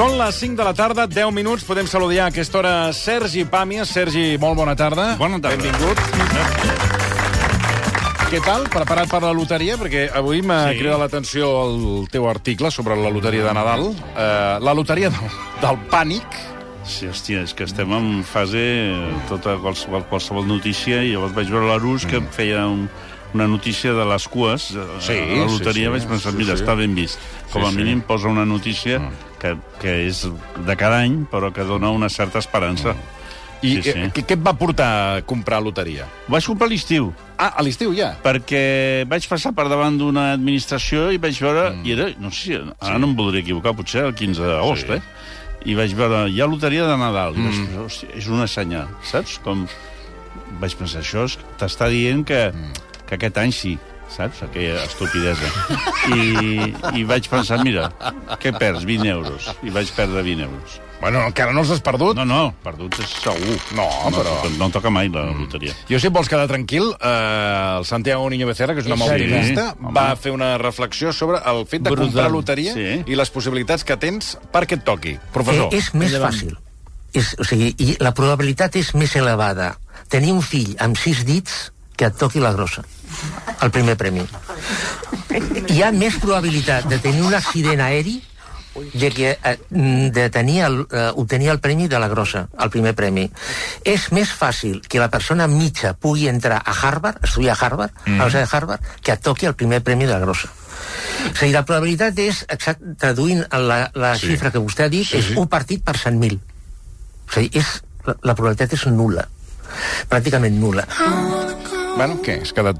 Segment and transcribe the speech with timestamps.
[0.00, 1.60] Són les 5 de la tarda, 10 minuts.
[1.68, 3.90] Podem saludar a aquesta hora Sergi Pàmies.
[3.92, 5.10] Sergi, molt bona tarda.
[5.20, 5.58] Bona tarda.
[5.60, 6.00] Benvingut.
[8.30, 8.64] Què tal?
[8.72, 9.76] Preparat per la loteria?
[9.76, 10.72] Perquè avui m'ha sí.
[10.72, 10.80] Sí.
[10.80, 11.76] cridat l'atenció el
[12.08, 13.90] teu article sobre la loteria de Nadal.
[13.92, 16.40] Uh, la loteria del, del pànic.
[16.88, 18.62] Sí, hòstia, és que estem en fase
[19.28, 22.86] tota qualsevol, qualsevol notícia i llavors vaig veure l'Arús que feia un,
[23.36, 25.92] una notícia de les cues Sí, a la loteria sí, sí.
[25.98, 26.64] vaig pensar, Sí, mira, sí.
[26.64, 27.20] està ben vist
[27.52, 27.76] com Sí, a sí.
[27.82, 28.96] mínim posa una notícia
[29.40, 30.26] que, que és
[30.66, 32.94] de cada any però que dona una certa esperança
[33.62, 33.90] I Sí, sí.
[33.92, 34.86] eh, què, què et va portar
[35.18, 36.06] a comprar loteria?
[36.28, 38.14] ho vaig comprar a l'estiu Ah, a l'estiu ja?
[38.22, 41.84] perquè vaig passar per davant d'una administració i vaig veure, Mm.
[41.86, 44.92] i era, no sé ara no em voldria equivocar, potser el 15 d'agost, Sí.
[44.94, 45.02] eh?
[45.66, 47.34] I vaig veure, hi ha loteria de Nadal.
[47.36, 47.66] I vaig Mm.
[47.66, 49.38] pensar, hòstia, és una senyal, saps?
[49.44, 49.66] Com...
[50.60, 51.26] Vaig pensar, això
[51.58, 52.72] t'està dient que, Mm.
[53.06, 53.78] que aquest any sí,
[54.16, 54.42] saps?
[54.42, 55.48] Aquella estupidesa.
[56.14, 57.90] I, I vaig pensar, mira,
[58.42, 58.84] què perds?
[58.88, 59.50] 20 euros.
[59.62, 60.78] I vaig perdre 20 euros.
[61.00, 62.12] Bueno, encara no els has perdut?
[62.18, 63.54] No, no, perduts és segur.
[63.72, 65.72] No, però- No, no toca mai la loteria.
[65.88, 69.06] Jo, si et vols quedar tranquil, eh, el Santiago Niño Becerra, que és un home
[69.06, 69.94] Sí, optimista, home.
[69.96, 72.06] va fer una reflexió sobre el fet de Brutal.
[72.12, 73.02] comprar loteria Sí.
[73.06, 75.18] i les possibilitats que tens perquè et toqui.
[75.32, 75.72] Professor.
[75.72, 76.58] Eh, és més fàcil.
[77.14, 81.72] És, o sigui, i la probabilitat és més elevada tenir un fill amb sis dits
[82.00, 82.80] que et toqui la grossa,
[83.60, 84.24] el primer premi.
[85.68, 88.14] Hi ha més probabilitat de tenir un accident aeri
[88.94, 92.94] de, que, eh, de tenir el, eh, obtenir el premi de la grossa, el primer
[92.96, 93.26] premi.
[93.84, 98.14] És més fàcil que la persona mitja pugui entrar a Harvard, estudiar a Harvard, mm.
[98.14, 100.48] a la Universitat de Harvard, que et toqui el primer premi de la grossa.
[100.48, 104.32] O sigui, la probabilitat és, exact, traduint la, la Sí.
[104.32, 105.36] xifra que vostè ha dit, Sí, és sí.
[105.36, 106.40] un partit per 100.000.
[107.28, 109.28] O sigui, és, la, la probabilitat és nula.
[110.08, 110.86] Pràcticament nula.
[111.96, 112.40] Bueno, què?
[112.42, 112.78] Has quedat...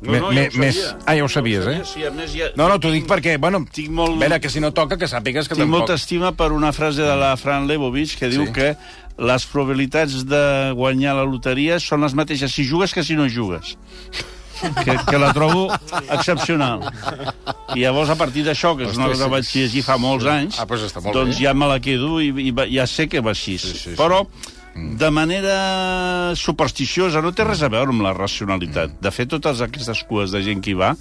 [0.00, 0.76] me- me- més...
[1.06, 1.80] Ah, ja ho sabies, eh?
[1.88, 2.50] Sí, a més, ja...
[2.58, 5.08] No, no, t'ho dic perquè, bueno, Tinc molt- a veure, que si no toca, que
[5.10, 5.80] sàpigues que Tinc tampoc...
[5.84, 8.52] molta estima per una frase de la Fran Lebovich que diu Sí.
[8.54, 8.68] que
[9.18, 10.42] les probabilitats de
[10.78, 13.74] guanyar la loteria són les mateixes si jugues que si no jugues.
[14.58, 15.68] Que, que la trobo
[16.10, 16.80] excepcional.
[17.76, 19.34] I llavors, a partir d'això, que és una cosa que sí.
[19.34, 22.86] vaig llegir fa molts anys, Ah, doncs doncs ja me la quedo i, i ja
[22.90, 23.54] sé que va així.
[23.58, 23.94] Sí, sí, sí.
[23.98, 24.24] Però,
[24.98, 28.96] de manera supersticiosa, no té res a veure amb la racionalitat.
[29.02, 30.94] De fet, totes aquestes cues de gent que hi va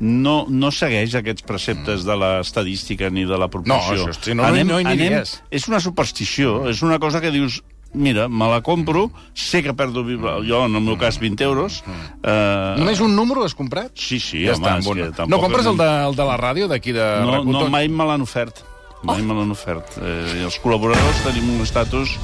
[0.00, 4.08] no, no segueix aquests preceptes de l'estadística ni de la proporció.
[4.08, 5.36] això, si no, no hi- no hi aniries.
[5.50, 7.62] És una superstició, és una cosa que dius
[7.94, 11.82] mira, me la compro, sé que perdo, jo en el meu cas 20 euros.
[12.24, 13.92] Eh, Només un número has comprat?
[13.94, 14.78] Sí, sí, ja home, està.
[14.78, 17.52] és que tampoc No compres el de, el de la ràdio d'aquí de no, RAC1?
[17.52, 18.62] no, mai me l'han ofert.
[19.04, 19.98] Mai me l'han ofert.
[20.00, 22.16] Eh, els col·laboradors tenim un estatus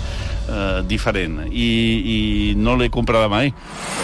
[0.48, 1.68] eh, diferent i,
[2.16, 2.18] i
[2.56, 3.52] no l'he comprada mai.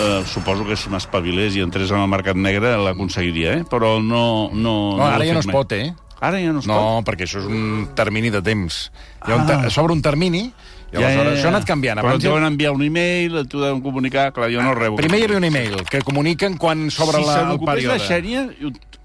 [0.01, 3.65] Eh, suposo que si m'espavilés i entrés en el mercat negre l'aconseguiria, eh?
[3.69, 4.51] però no...
[4.53, 5.55] No, No, ara l'he ja no es mai.
[5.57, 5.93] pot, eh?
[6.25, 7.09] Ara ja no es No, pot?
[7.11, 8.91] perquè això és un termini de temps.
[9.27, 9.51] Hi ha un.
[9.51, 9.69] Ah.
[9.69, 10.47] S'obre un termini
[10.95, 11.99] i aleshores això ha anat canviant.
[12.01, 14.97] Però et deuen enviar un e-mail, t'ho deuen comunicar, clar, jo no rebo.
[14.97, 17.99] Primer hi havia un e-mail que comuniquen quan s'obre si la, el període.
[17.99, 18.45] la Xènia,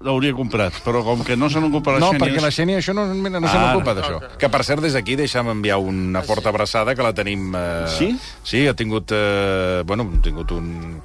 [0.00, 2.20] l'hauria comprat, però com que no se n'ocupa la No, Xènia...
[2.24, 3.72] perquè la Xènia això no, mira, no se Ah.
[3.74, 4.20] n'ocupa d'això.
[4.40, 7.50] Que, per cert, des d'aquí deixa'm enviar una forta abraçada, que la tenim...
[7.54, 7.84] Eh...
[7.98, 8.08] Sí?
[8.42, 9.12] Sí, ha tingut...
[9.12, 9.82] Eh...
[9.84, 11.00] Bueno, ha tingut un...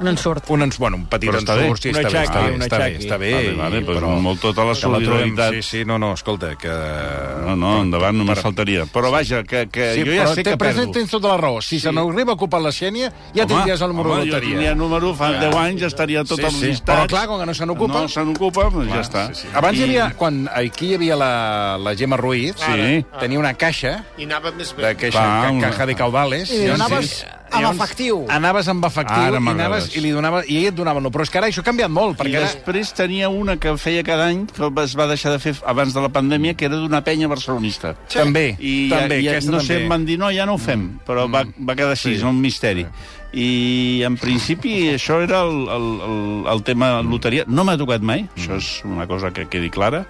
[0.00, 0.44] Un ensurt.
[0.48, 2.78] Un, ens, bueno, un petit Però està ensurt, sí, està bé, aixaqui, està bé, està
[2.78, 3.30] bé, està bé.
[3.58, 5.54] Vale, i- pues molt tota la solidaritat.
[5.54, 6.68] Sí, sí, no, no, escolta, que...
[6.68, 8.84] No, no, endavant, només Per- faltaria.
[8.86, 10.90] Però vaja, que, que Sí, jo ja però sé que però perdo.
[10.92, 11.60] tens tota la raó.
[11.60, 14.48] Si se n'arriba a ocupar la Xènia, ja tindries el número home, de jo loteria.
[14.50, 16.66] tindria el número, fa 10 anys estaria tot Sí, amb sí.
[16.66, 16.98] llistats.
[17.00, 19.26] Però clar, com que no se n'ocupa- No se n'ocupa, doncs ja està.
[19.34, 19.48] Sí, sí.
[19.54, 23.04] Abans hi havia, quan aquí hi havia la, la Gemma Ruiz, Sí.
[23.18, 24.96] tenia una caixa, I anava més de bé.
[24.96, 26.50] queixa, Va, ca, una- caja de caudales.
[26.50, 27.26] I llavors- donaves sí.
[27.50, 28.18] Amb Llavors, efectiu.
[28.28, 31.10] Anaves amb efectiu Ara i, anaves, i, li donava, i ell et donava no.
[31.10, 32.46] Però és que ara això ha canviat molt, I perquè ara...
[32.52, 36.00] després tenia una que feia cada any, que es va deixar de fer abans de
[36.04, 37.94] la pandèmia, que era d'una penya barcelonista.
[38.12, 39.74] També, I també, ja, ja, aquesta no també.
[39.74, 42.16] sé, em van dir, no, ja no ho fem, però va, va quedar així, Sí.
[42.20, 42.86] és un misteri.
[43.32, 46.22] I, en principi, això era el, el, el,
[46.54, 47.44] el tema loteria.
[47.48, 50.04] No m'ha tocat mai, això és una cosa que quedi clara.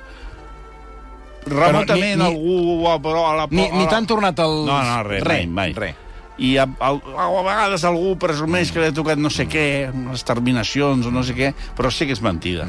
[1.48, 2.88] Remotament ni- ni- algú...
[2.90, 4.54] a- Però a la, Ni, a ni la- t'han tornat el...
[4.68, 5.72] No, no, res, mai, mai.
[5.72, 5.94] Res.
[6.38, 10.22] I a, a, a vegades algú presumeix que li ha tocat no sé què, unes
[10.26, 12.68] terminacions o no sé què, però sé que és mentida.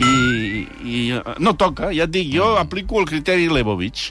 [0.00, 4.10] I, i eh, no toca, ja et dic, jo aplico el criteri Lebovich.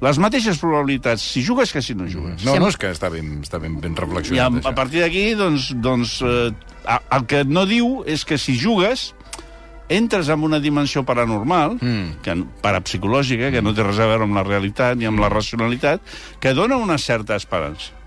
[0.00, 2.40] Les mateixes probabilitats si jugues que si no jugues.
[2.46, 5.26] No, no, és que està ben, està ben, ben I a, reflexionat, a partir d'aquí,
[5.36, 6.48] doncs, doncs eh,
[6.88, 9.10] el que no diu és que si jugues
[9.90, 12.22] entres en una dimensió paranormal, Mm.
[12.22, 16.00] que, parapsicològica, que no té res a veure amb la realitat ni amb la racionalitat,
[16.38, 17.99] que dona una certa esperança.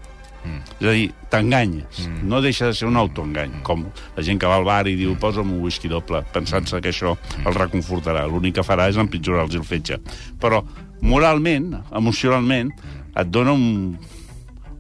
[0.44, 0.62] Mm.
[0.80, 2.06] És a dir, t'enganyes.
[2.06, 2.30] Mm.
[2.30, 3.86] No deixa de ser un autoengany, com
[4.16, 7.16] la gent que va al bar i diu posa'm un whisky doble, pensant-se que això
[7.44, 8.26] el reconfortarà.
[8.30, 10.00] L'únic que farà és empitjorar-los el fetge.
[10.42, 10.64] Però
[11.04, 12.72] moralment, emocionalment,
[13.14, 13.98] et dona un,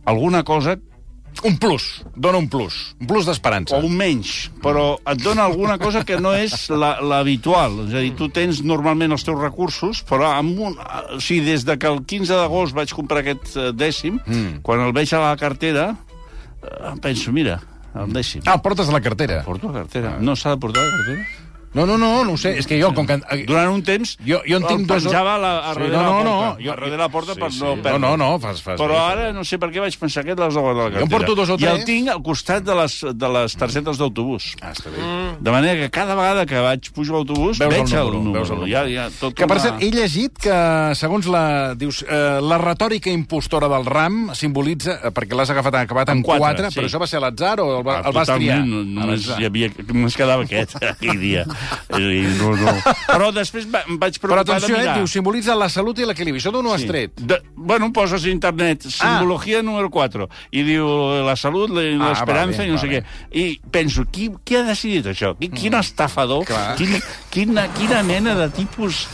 [0.05, 0.77] alguna cosa
[1.43, 2.95] Un plus, dona un plus.
[3.01, 3.75] Un plus d'esperança.
[3.75, 7.87] o un menys, però et dona alguna cosa que no és la- l'habitual.
[7.87, 11.65] És a dir, tu tens normalment els teus recursos, però amb un, o sigui, des
[11.65, 14.61] de que el 15 d'agost vaig comprar aquest eh, dècim, mm.
[14.61, 15.95] quan el veig a la cartera,
[16.63, 17.59] eh, penso, mira,
[17.95, 18.41] el dècim.
[18.45, 19.43] Ah, el portes a la cartera.
[19.43, 20.17] Porto la cartera.
[20.19, 21.25] No s'ha de portar la cartera?
[21.73, 22.51] No, no, no, no ho sé.
[22.59, 23.17] És que jo, com que...
[23.47, 26.03] Durant un temps, Jo- jo en tinc dos- penjava a la, a Sí, no, la
[26.03, 26.23] no, porta.
[26.23, 27.59] no, jo- a darrere la porta sí, per sí.
[27.63, 27.99] no No, perdre.
[27.99, 28.99] no, no, fas- fas Però bé.
[28.99, 31.01] ara no sé per què vaig pensar que les de la cartera.
[31.01, 31.85] Jo porto dos o I el tres.
[31.85, 34.55] tinc al costat de les, de les targetes d'autobús.
[34.61, 35.01] Ah, està bé.
[35.41, 38.13] De manera que cada vegada que vaig pujar a l'autobús Veus el veig el número,
[38.19, 38.33] número.
[38.33, 38.71] veus el número.
[38.71, 41.73] Ja, ja, tot Que, per una- cert, he llegit que, segons la...
[41.73, 44.99] Dius, eh, la retòrica impostora del RAM simbolitza...
[45.03, 46.79] Eh, perquè l'has agafat acabat en En quatre, 4, sí.
[46.79, 48.59] però això va ser a l'atzar o el, va, Ah, el vas triar?
[48.65, 51.45] no- Només, hi havia, només quedava aquest aquell dia.
[51.97, 52.73] I, no, no.
[53.07, 54.95] Però després va, em vaig Però preocupar atenció, de eh, mirar.
[54.97, 56.41] diu, simbolitza la salut i l'equilibri.
[56.41, 56.87] Això d'on ho has Sí.
[56.87, 57.11] tret?
[57.21, 60.87] De, bueno, poses a internet simbología número 4 i diu
[61.25, 63.03] la salut, la- Ah, l'esperança vale, i no sé què.
[63.31, 65.35] I penso, qui, qui ha decidit això?
[65.37, 66.75] Qui, quin estafador, Clar.
[66.75, 66.97] quin,
[67.29, 69.07] quina, quina mena de tipus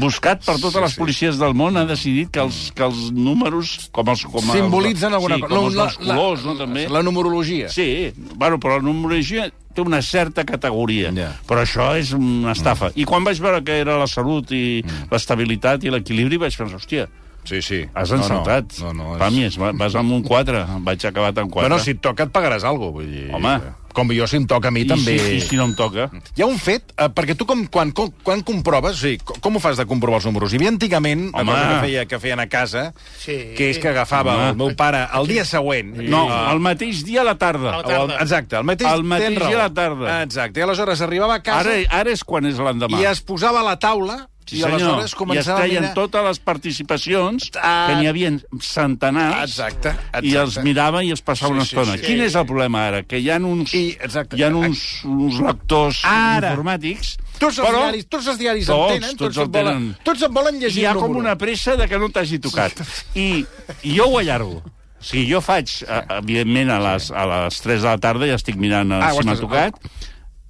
[0.00, 3.88] buscat per totes Sí, les policies del món ha decidit que els, que els números
[3.94, 5.54] com els, com els, Simbolitzen alguna sí, cosa.
[5.54, 6.86] com els, la, dels colors, no, també?
[6.92, 7.68] La numerologia.
[7.72, 11.30] Sí, bueno, però la numerologia té una certa categoria, Ja.
[11.48, 12.90] però això és una estafa.
[12.94, 17.08] I quan vaig veure que era la salut i l'estabilitat i l'equilibri, vaig pensar, hòstia,
[17.44, 17.80] Sí, sí.
[17.92, 18.76] has encertat.
[18.78, 19.20] No, no, no, és...
[19.22, 21.68] Pàmies, va- vas amb un 4, vaig acabat amb 4.
[21.68, 23.00] Bueno, si et toca et pagaràs alguna cosa.
[23.00, 23.54] Vull dir, Home.
[23.92, 25.18] Com jo, si em toca a mi, I també...
[25.20, 26.08] Si, I si no em toca?
[26.36, 29.60] Hi ha un fet, eh, perquè tu com, quan, com, quan comproves, sigui, com, ho
[29.62, 30.52] fas de comprovar els números?
[30.52, 31.52] Hi havia antigament una Home.
[31.52, 32.86] cosa que, feia, que feien a casa,
[33.18, 33.36] Sí.
[33.56, 34.48] que és que agafava Home.
[34.50, 35.94] el meu pare el dia següent...
[36.08, 37.74] No, eh, el mateix dia a la tarda.
[37.74, 38.16] A la tarda.
[38.16, 40.22] el, exacte, el mateix, El mateix dia a la tarda.
[40.22, 43.00] Exacte, i aleshores arribava a casa Ara, ara és quan és l'endemà.
[43.00, 45.00] i es posava a la taula Sí, i senyor.
[45.00, 45.94] I es treien mirar...
[45.94, 47.86] totes les participacions, Ah.
[47.88, 48.30] que n'hi havia
[48.60, 50.26] centenars, Exacte, exacte.
[50.26, 51.96] i els mirava i es passava Sí, una sí, estona.
[51.98, 52.04] sí.
[52.06, 53.02] Quin és el problema ara?
[53.04, 54.36] Que hi ha uns, I, exacte.
[54.36, 56.52] hi ha uns, uns lectors Ara.
[56.52, 59.72] informàtics, Tots els, però diaris, tots els diaris Tots, en tenen, tots tots, en volen,
[59.80, 59.96] tenen.
[60.04, 62.72] tots en volen llegir hi ha com una pressa de que no t'hagi tocat.
[63.18, 63.44] I,
[63.82, 64.62] I jo ho allargo.
[65.02, 68.36] O sigui, jo faig, eh, evidentment, a les, a les 3 de la tarda ja
[68.38, 69.74] estic mirant eh, Ah, si m'ha tocat.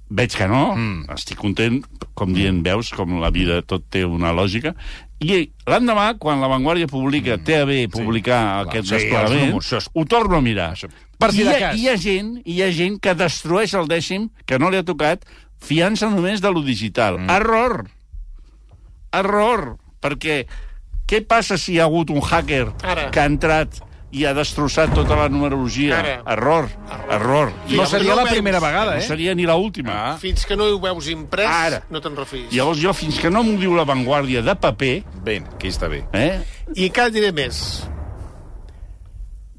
[0.09, 1.13] Veig que no, mm.
[1.15, 1.79] estic content,
[2.13, 4.73] com dient, veus, com la vida tot té una lògica.
[5.23, 9.89] I l'endemà, quan La Vanguardia publica, té a bé publicar aquest sí, desplegament, això és-
[9.93, 10.73] ho torno a mirar.
[11.17, 14.29] Per si I, hi ha, hi ha gent, hi ha gent que destrueix el dècim,
[14.45, 15.23] que no li ha tocat,
[15.63, 17.17] fiant-se només de lo digital.
[17.23, 17.29] Mm.
[17.29, 17.87] Error!
[19.13, 19.77] Error!
[20.03, 20.43] Perquè
[21.07, 23.09] què passa si hi ha hagut un hacker Ara.
[23.11, 23.79] que ha entrat
[24.13, 25.97] i ha destrossat tota la numerologia?
[25.99, 26.15] Ara.
[26.35, 26.67] Error!
[27.09, 27.49] Error!
[27.71, 28.35] No no seria la veus.
[28.35, 29.01] primera No vegada, eh?
[29.01, 29.93] seria ni l'última.
[30.13, 30.17] Ah.
[30.21, 31.81] Fins que no ho veus imprès, Ara.
[31.89, 32.51] no te'n refis.
[32.53, 34.93] Llavors jo, fins que no m'ho diu la Vanguardia de paper,
[35.25, 36.03] Bé, aquí està bé.
[36.13, 36.43] eh,
[36.75, 37.63] I encara diré més.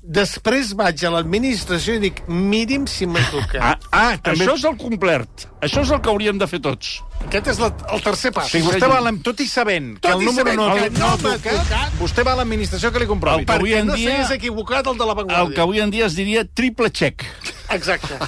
[0.05, 3.61] Després vaig a l'administració i dic, miri'm si m'ha tocat.
[3.65, 4.45] ah, ah, també...
[4.45, 5.47] això és el complert.
[5.65, 6.95] Això és el que hauríem de fer tots.
[7.25, 8.51] Aquest és la, el tercer pas.
[8.53, 11.09] Sigui, vostè va tot i sabent que Tot el i número sabent no, que no,
[11.09, 11.95] no tocat, tocat.
[12.01, 13.41] vostè va a l'administració que li comprovi.
[13.43, 15.47] El que avui en no dia- s'hagués equivocat el de la Vanguardia.
[15.49, 17.25] El que avui en dia es diria triple check.
[17.71, 18.19] Exacte.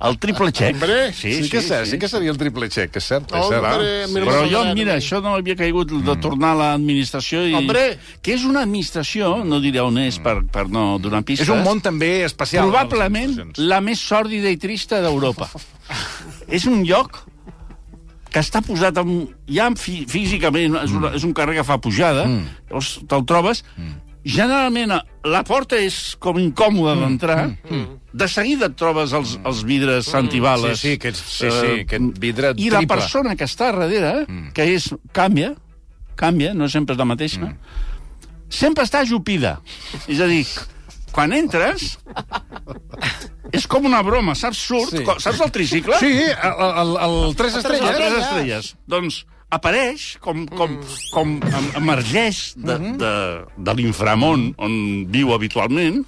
[0.00, 0.74] El triple check.
[0.74, 1.98] Hombre, Sí, sí, que és cert, sí.
[1.98, 3.30] que seria el triple check, és cert.
[3.32, 3.64] No, és cert.
[3.64, 7.42] hombre, Ah, mira, Però no jo, mira, això no havia caigut de tornar a l'administració
[7.48, 7.54] i...
[7.54, 7.98] Hombre.
[8.22, 11.48] Que és una administració, no diré on és per, per no donar pistes...
[11.48, 12.68] És un món també especial.
[12.68, 15.37] probablement la més sòrdida i trista d'Europa.
[16.48, 17.22] És un lloc
[18.28, 22.26] que està posat en, ja fí físicament, és, una, és un carrer que fa pujada,
[22.28, 22.66] mm.
[22.68, 23.94] llavors te'l trobes, mm.
[24.24, 27.38] generalment a- la porta és com incòmoda d'entrar,
[27.70, 27.86] mm.
[28.12, 30.80] de seguida et trobes els, els vidres antibales.
[30.80, 32.96] Sí, sí, aquest- sí, sí, aquest vidre I la triple.
[32.96, 34.52] persona que està darrere, mm.
[34.52, 35.54] que és, canvia,
[36.16, 37.56] canvia, no sempre és la mateixa, mm.
[38.50, 39.60] sempre està ajupida.
[40.06, 40.44] És a dir,
[41.12, 41.96] quan entres,
[43.52, 44.60] és com una broma, saps?
[44.68, 45.04] Surt, Sí.
[45.24, 45.98] saps el tricicle?
[46.00, 47.96] Sí, el, el, el, el Tres Les Estrelles.
[47.96, 48.70] tres estrelles.
[48.86, 50.78] Doncs apareix, com, com,
[51.14, 53.12] com em- emergeix de, de,
[53.56, 54.74] de l'inframón on
[55.08, 56.02] viu habitualment,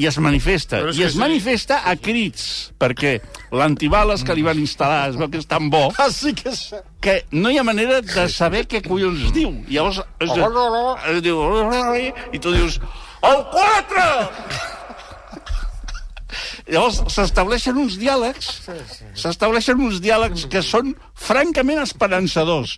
[0.00, 0.78] i es manifesta.
[0.96, 1.18] I es sí.
[1.20, 3.18] manifesta a crits, perquè
[3.52, 6.62] l'antibales que li van instal·lar es veu que és tan bo Ah, sí que és...
[7.04, 9.52] que no hi ha manera de saber què collons diu.
[9.68, 11.42] Llavors, és, eh, diu,
[12.32, 12.80] i tu dius,
[13.30, 14.06] el 4!
[16.72, 18.48] Llavors s'estableixen uns diàlegs,
[19.18, 22.76] s'estableixen uns diàlegs que són francament esperançadors.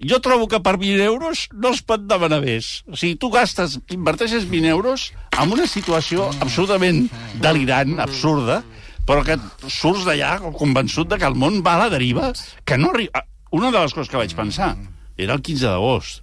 [0.00, 2.80] Jo trobo que per 20 euros no es pot demanar més.
[2.88, 7.04] O sigui, tu gastes, inverteixes 20 euros en una situació absolutament
[7.44, 8.62] delirant, absurda,
[9.06, 9.36] però que
[9.68, 12.32] surts d'allà convençut de que el món va a la deriva,
[12.64, 13.26] que no arriba...
[13.50, 14.76] Una de les coses que vaig pensar
[15.18, 16.20] era el 15 d'agost.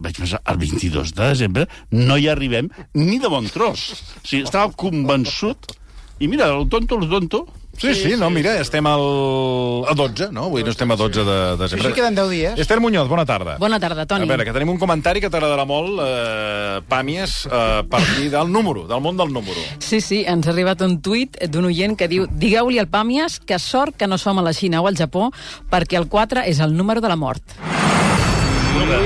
[0.00, 3.90] Vaig pensar, el 22 de desembre no hi arribem ni de bon tros.
[3.92, 5.74] O sigui, estava convençut.
[6.20, 7.46] I mira, el tonto, el tonto,
[7.80, 9.00] Sí, sí, no, mira, estem al...
[9.88, 10.50] a 12, no?
[10.50, 11.88] Avui no estem a 12 de desembre.
[11.88, 12.58] Així queden 10 dies.
[12.60, 13.54] Esther Muñoz, bona tarda.
[13.62, 14.26] Bona tarda, Toni.
[14.26, 18.52] A veure, que tenim un comentari que t'agradarà molt, eh, Pàmies, eh, a partir del
[18.52, 19.64] número, del món del número.
[19.78, 23.58] Sí, sí, ens ha arribat un tuit d'un oient que diu digueu-li al Pàmies que
[23.58, 25.30] sort que no som a la Xina o al Japó
[25.72, 27.56] perquè el 4 és el número de la mort.
[28.70, 28.98] No, no,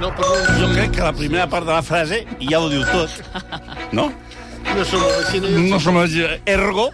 [0.00, 3.18] no, però jo crec que la primera part de la frase ja ho diu tot.
[3.92, 4.08] No?
[4.72, 5.02] no som
[5.36, 6.00] i No som
[6.46, 6.90] ergo...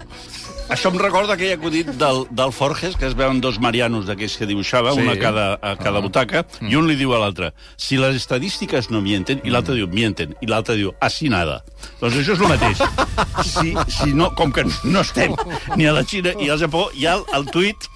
[0.68, 4.44] Això em recorda aquell acudit del, del Forges, que es veuen dos marianos d'aquells que
[4.44, 5.00] dibuixava, Sí.
[5.00, 8.90] una a cada, a cada butaca, i un li diu a l'altre, si les estadístiques
[8.92, 11.62] no mienten, i l'altre diu, mienten, i l'altre diu, así nada.
[12.02, 12.84] Doncs això és el mateix.
[13.48, 15.32] Si, si no, com que no estem
[15.76, 17.88] ni a la Xina ni al Japó, ja el, el tuit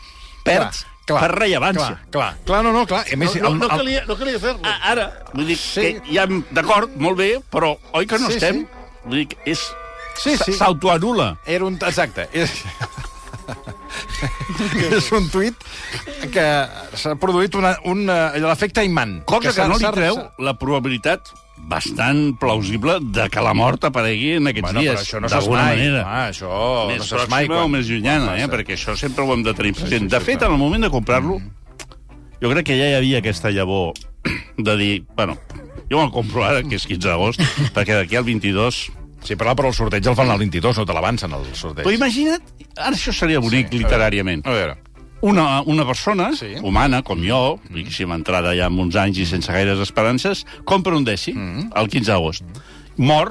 [0.47, 0.81] perd
[1.21, 1.87] per rellevància.
[1.87, 3.01] Clar, clar, clar, no, no, clar.
[3.07, 4.61] A No, més, no, el- no, el- calia, no calia fer-lo.
[4.83, 5.81] Ara, vull dir Sí.
[6.01, 8.61] que ja, d'acord, molt bé, però oi que no Sí, estem?
[8.63, 8.67] sí.
[9.05, 9.61] Vull dir que és...
[10.23, 10.53] Sí, sí.
[10.53, 11.39] S'autoanula.
[11.47, 11.75] Era un...
[11.81, 12.29] Exacte.
[12.33, 12.51] És...
[14.97, 15.55] és un tuit
[16.33, 16.45] que
[16.97, 19.23] s'ha produït una, un, eh, l'efecte imant.
[19.25, 21.33] Cosa que, s'ha- no li treu la probabilitat
[21.69, 26.03] bastant plausible de que la mort aparegui en aquests Bueno, dies, això no d'alguna manera.
[26.05, 27.47] Ah, això més no pròxima mai.
[27.47, 28.49] quan- o més llunyana, quan eh?
[28.49, 30.03] perquè això sempre ho hem de tenir present.
[30.03, 30.51] sí, de sí, fet, clar.
[30.51, 31.39] en el moment de comprar-lo,
[32.43, 33.93] jo crec que ja hi havia aquesta llavor
[34.59, 35.39] de dir, bueno,
[35.91, 37.41] jo me'l compro ara, que és 15 d'agost,
[37.77, 38.91] perquè d'aquí al 22...
[39.23, 41.85] Sí, però, però el sorteig el fan el 22, no te l'avancen, el sorteig.
[41.87, 42.43] Però imagina't,
[42.77, 44.43] ara això seria bonic Sí, a literàriament.
[44.45, 44.75] A veure,
[45.23, 46.57] Una, una persona, Sí.
[46.63, 51.05] humana, com jo, diguéssim, entrada ja amb uns anys i sense gaires esperances, compra un
[51.07, 51.69] dècim, mm.
[51.79, 52.43] el 15 d'agost.
[52.99, 53.31] Mor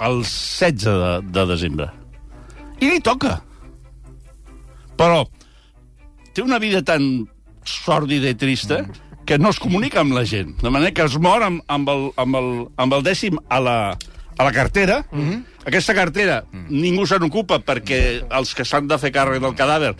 [0.00, 1.88] el 16 de, de desembre.
[2.80, 3.40] I li toca.
[4.98, 5.24] Però
[6.34, 7.26] té una vida tan
[7.66, 8.84] sòrdida i trista
[9.26, 10.56] que no es comunica amb la gent.
[10.62, 12.50] De manera que es mor amb, amb, el, amb, el,
[12.82, 13.76] amb el dècim a la,
[14.36, 15.04] a la cartera.
[15.10, 15.44] Mm -hmm.
[15.64, 16.66] Aquesta cartera mm.
[16.68, 19.94] ningú se n'ocupa perquè els que s'han de fer càrrec del cadàver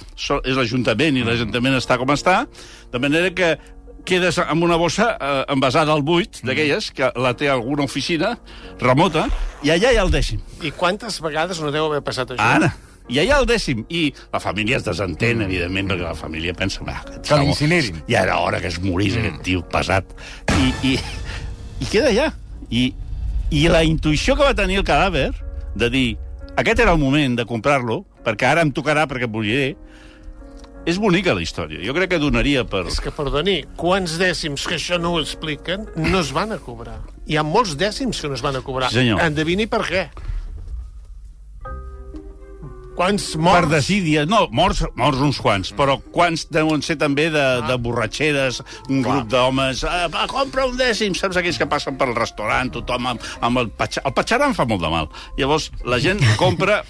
[0.45, 2.47] és l'Ajuntament i l'Ajuntament està com està,
[2.91, 3.59] de manera que
[4.05, 8.39] quedes amb una bossa eh, envasada al buit, d'aquelles, que la té alguna oficina
[8.81, 9.29] remota,
[9.63, 10.41] i allà hi ha el dècim.
[10.63, 12.43] I quantes vegades no deu haver passat això?
[12.43, 12.73] Ara.
[13.11, 13.83] I allà el dècim.
[13.91, 15.49] I la família es desentén, mm.
[15.49, 16.85] evidentment, perquè la família pensa...
[16.87, 19.21] "Va, aquest Que l'incinerin." Ja era hora que es morís, mm.
[19.21, 20.15] aquest tio pesat.
[20.55, 20.99] I, i,
[21.83, 22.31] I queda allà.
[22.71, 22.93] I,
[23.53, 25.31] I la intuïció que va tenir el cadàver
[25.77, 26.07] de dir
[26.57, 29.73] aquest era el moment de comprar-lo, perquè ara em tocarà, perquè moriré,
[30.89, 31.81] és bonica la història.
[31.85, 32.83] Jo crec que donaria per...
[32.91, 36.99] És que, perdoni, quants dècims que això no ho expliquen no es van a cobrar.
[37.29, 38.91] Hi ha molts dècims que no es van a cobrar.
[38.91, 39.23] Sí, senyor.
[39.25, 40.05] Endevini per què.
[43.03, 43.71] Quants Per morts...
[43.73, 44.21] decidir...
[44.31, 49.17] No, morts, morts uns quants, però quants deuen ser també de, de borratxeres, un Clar.
[49.17, 49.83] grup d'homes...
[49.89, 53.73] Ah, va, compra un dècim, saps aquells que passen pel restaurant, tothom amb, amb el
[53.75, 54.05] patxar...
[54.07, 55.11] El patxaran fa molt de mal.
[55.41, 56.83] Llavors, la gent compra...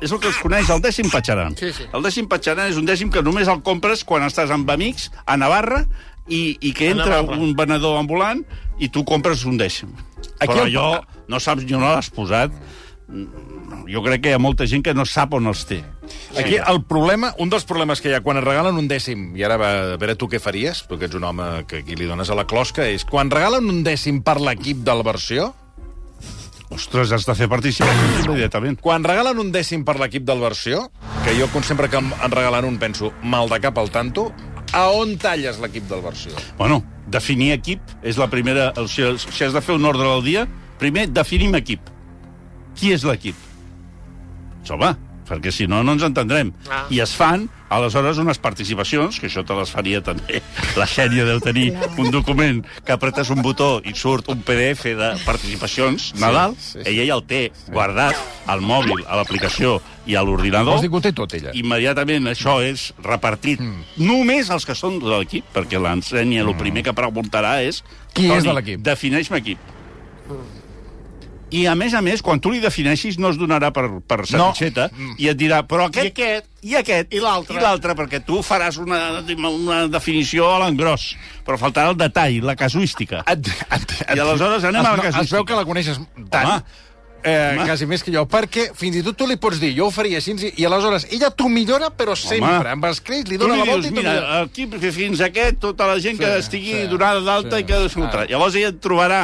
[0.00, 1.58] És el que es coneix, el dècim patxaran.
[1.60, 1.88] Sí, sí.
[1.92, 5.36] El dècim patxaran és un dècim que només el compres quan estàs amb amics a
[5.36, 5.84] Navarra
[6.28, 8.40] i, i que entra un venedor ambulant
[8.80, 9.92] i tu compres un dècim.
[10.38, 10.88] Aquí Però jo
[11.28, 12.56] no saps ni on l'has posat.
[13.88, 15.80] Jo crec que hi ha molta gent que no sap on els té.
[16.38, 19.44] Aquí el problema, un dels problemes que hi ha quan et regalen un dècim, i
[19.46, 22.28] ara va, a veure tu què faries, perquè ets un home que aquí li dones
[22.28, 25.54] a la closca, és quan regalen un dècim per l'equip de la versió,
[26.68, 27.88] Ostres, has de fer participar
[28.26, 28.76] immediatament.
[28.84, 30.90] quan regalen un dècim per l'equip del versió,
[31.24, 34.32] que jo sempre que em en regalen un penso mal de cap al tanto,
[34.72, 36.32] a on talles l'equip del versió?
[36.58, 38.72] Bueno, definir equip és la primera...
[38.76, 40.46] O sigui, si has de fer un ordre del dia,
[40.78, 41.80] primer definim equip.
[42.76, 43.47] Qui és l'equip?
[44.70, 44.94] Home,
[45.28, 46.50] perquè si no, no ens entendrem.
[46.72, 46.86] Ah.
[46.90, 50.40] I es fan, aleshores, unes participacions, que això te les faria també.
[50.78, 51.68] La sèrie deu tenir
[52.00, 56.86] un document que apretes un botó i surt un PDF de participacions, Nadal, sí, sí.
[56.86, 60.78] ella ja el té guardat al mòbil, a l'aplicació i a l'ordinador.
[60.78, 61.52] Vols dir que ho té tot, ella?
[61.58, 64.04] Immediatament això és repartit mm.
[64.08, 67.82] només als que són de l'equip, perquè l'ensenya, el primer que preguntarà és...
[68.16, 69.76] Qui és "Toni, de l'equip?" Defineix-me equip.
[71.50, 74.90] I, a més a més, quan tu li defineixis, no es donarà per, per satisfeta
[74.92, 75.14] No.
[75.18, 76.10] i et dirà, però aquest...
[76.10, 76.50] I aquest?
[76.62, 77.14] I aquest.
[77.14, 77.56] I l'altre?
[77.56, 81.06] I l'altre, perquè tu faràs una, una definició a l'engròs,
[81.46, 83.22] però faltarà el detall, la casuística.
[83.32, 85.36] Et, et, I aleshores anem es, a la no, Es casuística.
[85.38, 86.00] veu que la coneixes
[86.30, 86.62] tant, Home.
[87.24, 87.64] eh, Home.
[87.64, 90.20] quasi més que jo, perquè fins i tot tu li pots dir, jo ho faria
[90.20, 93.88] així, i aleshores ella t'ho millora, però sempre, amb escrits, li dona li la volta
[93.88, 94.40] dius, i mira, millora.
[94.44, 97.62] aquí fins aquest, tota la gent que Sí, estigui sí, donada d'alta sí.
[97.64, 98.26] i que desfotrà.
[98.26, 98.30] Ah.
[98.34, 99.22] Llavors ella et trobarà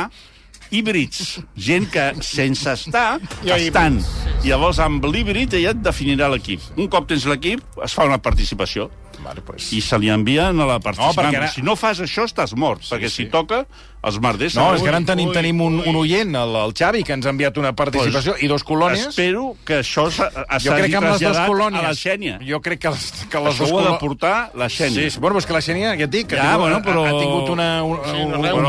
[0.74, 4.00] híbrids, gent que sense estar, estan.
[4.44, 6.64] Llavors, amb l'híbrid, ella et definirà l'equip.
[6.76, 8.90] Un cop tens l'equip, es fa una participació.
[9.24, 9.72] Vale, pues.
[9.72, 11.16] i se li envien a la participant.
[11.16, 13.24] perquè ara- Si no fas això, estàs mort, sí, perquè sí.
[13.24, 13.64] si toca,
[14.04, 14.52] els merders...
[14.58, 15.88] No, és que ara en tenim, ui, tenim un, ui.
[15.88, 19.06] un oient, el, el Xavi, que ens ha enviat una participació i dos colònies.
[19.08, 21.80] Espero que això s'ha s'hagi crec que amb les dues traslladat colònies...
[21.80, 22.34] a la Xènia.
[22.44, 25.06] Jo crec que les, que les Això ho ha de portar la Xènia.
[25.06, 26.82] Sí, sí, bueno, és que la Xènia, ja et dic, que Ja, ha, tingut, bueno,
[26.84, 27.70] però- ha, ha tingut una...
[27.82, 28.68] Un, Sí, un, no, un,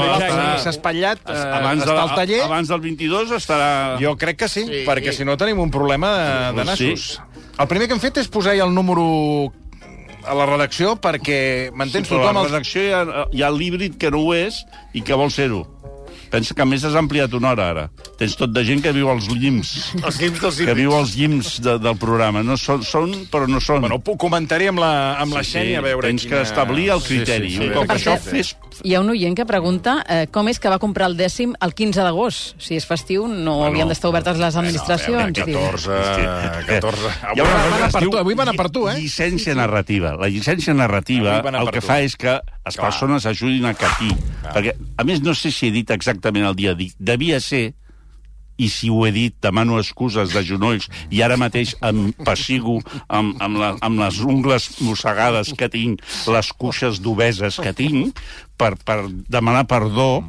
[0.63, 2.41] s'ha espatllat, eh, abans, està al taller.
[2.47, 3.69] abans del 22 estarà...
[3.99, 4.85] Jo crec que sí, Sí.
[4.87, 6.31] perquè si no tenim un problema de,
[6.61, 6.89] de Pues sí.
[6.95, 7.21] nassos.
[7.59, 9.51] El primer que hem fet és posar-hi el número
[10.25, 12.37] a la redacció perquè m'entens però tothom...
[12.37, 14.63] a la redacció hi ha, hi ha l'híbrid que no ho és
[14.93, 15.63] i que vol ser-ho.
[16.31, 17.85] Pensa que a més has ampliat una hora ara.
[18.19, 21.55] Tens tot de gent que viu als llims, Els llims dels que viu als llims
[21.63, 22.43] de, del programa.
[22.43, 23.81] No són, són, però no són.
[23.85, 24.91] Bueno, ho comentaré amb la,
[25.21, 26.37] amb la Sí, Xènia, a veure tens quina...
[26.37, 27.49] que establir el criteri.
[27.51, 27.69] Sí, sí, sí.
[27.69, 28.53] Un cop això cert, fes...
[28.83, 31.73] Hi ha un oient que pregunta eh, com és que va comprar el dècim el
[31.77, 32.55] 15 d'agost.
[32.59, 35.39] Si és festiu, no Bueno, havien d'estar obertes les administracions.
[35.39, 36.65] Bueno, a veure, 14...
[36.67, 37.13] 14...
[37.35, 38.97] Hi ha una Avui van a per tu, avui van a per tu, eh?
[38.99, 40.15] Llicència narrativa.
[40.19, 41.87] La llicència narrativa Avui el que tu.
[41.87, 42.89] fa és que les Clar.
[42.89, 44.11] persones ajudin a capir.
[44.49, 46.75] Perquè, a més, no sé si he dit exactament el dia.
[46.75, 47.73] Dic, devia ser
[48.57, 53.35] i si ho he dit, demano excuses de genolls i ara mateix em passigo amb,
[53.43, 58.19] amb, la, amb les ungles mossegades que tinc, les cuixes d'obeses que tinc,
[58.55, 60.23] per, per demanar perdó,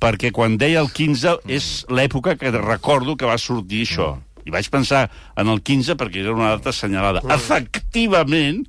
[0.00, 4.14] perquè quan deia el 15 és l'època que recordo que va sortir això.
[4.46, 7.24] I vaig pensar en el 15 perquè era una data assenyalada.
[7.34, 8.62] Efectivament,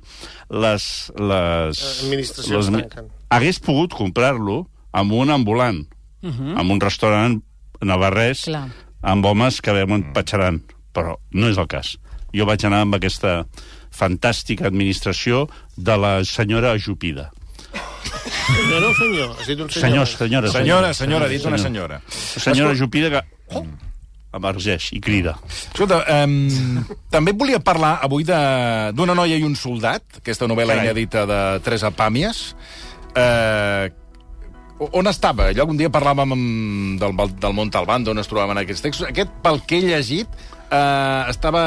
[0.50, 0.88] les...
[1.14, 3.12] les Administracions les, tanquen.
[3.30, 4.64] hagués pogut comprar-lo
[4.98, 5.84] amb un ambulant,
[6.22, 6.58] uh -huh.
[6.58, 7.42] amb un restaurant
[7.80, 8.68] navarrès, Clar.
[9.02, 10.62] amb homes que veuen patxaran,
[10.94, 11.98] però no és el cas.
[12.34, 13.46] Jo vaig anar amb aquesta
[13.90, 17.30] fantàstica administració de la senyora Ajupida.
[18.48, 19.36] Senyor, no, senyor.
[19.38, 20.06] Has dit un senyor.
[20.06, 20.50] Senyor, senyora.
[20.52, 22.00] Senyora, senyora, ha dit una senyora.
[22.08, 23.22] Senyora Ajupida que
[23.54, 23.64] oh,
[24.32, 25.36] emergeix i crida.
[25.48, 30.76] Escolta, um, també et volia parlar avui de- d'una noia i un soldat, aquesta novel·la
[30.76, 30.86] Carai.
[30.88, 32.54] inèdita de Teresa Pàmies.
[33.16, 33.88] Uh,
[34.78, 35.48] on estava?
[35.52, 39.08] Allò un dia parlàvem amb, del, del Montalbán, d'on es trobaven aquests textos.
[39.08, 40.28] Aquest, pel que he llegit,
[40.68, 41.64] uh, estava...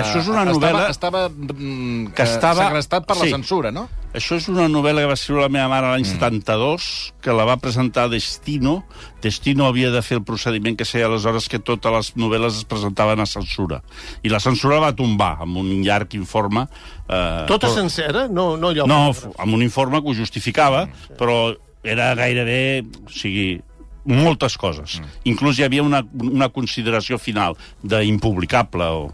[0.00, 3.26] Això és una estava- novel·la Estava, mm, que estava- segrestat per sí.
[3.28, 3.88] la censura, no?
[4.14, 6.12] Això és una novel·la que va escriure la meva mare l'any mm.
[6.20, 6.84] 72,
[7.20, 8.84] que la va presentar a Destino.
[9.20, 13.18] Destino havia de fer el procediment que feia aleshores que totes les novel·les es presentaven
[13.18, 13.80] a censura.
[14.22, 16.68] I la censura la va tombar amb un llarg informe.
[17.08, 18.28] Eh, Tota però- sencera?
[18.30, 18.86] No, no allò...
[18.86, 20.86] No, amb un informe que ho justificava,
[21.18, 22.84] però era gairebé...
[23.04, 23.62] O sigui,
[24.04, 24.98] moltes coses.
[25.00, 25.12] Mm.
[25.32, 28.88] Inclús hi havia una, una consideració final d'impublicable.
[29.00, 29.12] O...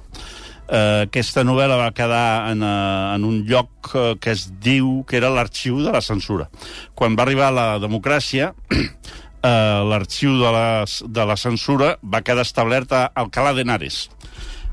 [0.70, 5.18] Eh, aquesta novel·la va quedar en, eh, en un lloc eh, que es diu que
[5.18, 6.46] era l'arxiu de la censura.
[6.94, 12.94] Quan va arribar la democràcia, eh, l'arxiu de, la, de la censura va quedar establert
[12.94, 14.08] a Alcalá de Henares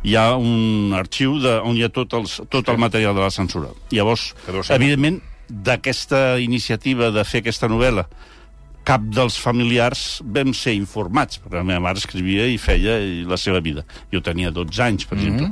[0.07, 3.31] hi ha un arxiu de, on hi ha tot, els, tot el material de la
[3.33, 3.73] censura.
[3.91, 4.29] Llavors,
[4.69, 8.07] evidentment, d'aquesta iniciativa de fer aquesta novel·la,
[8.87, 13.39] cap dels familiars vam ser informats, perquè la meva mare escrivia i feia i la
[13.39, 13.83] seva vida.
[14.13, 15.49] Jo tenia 12 anys, per exemple,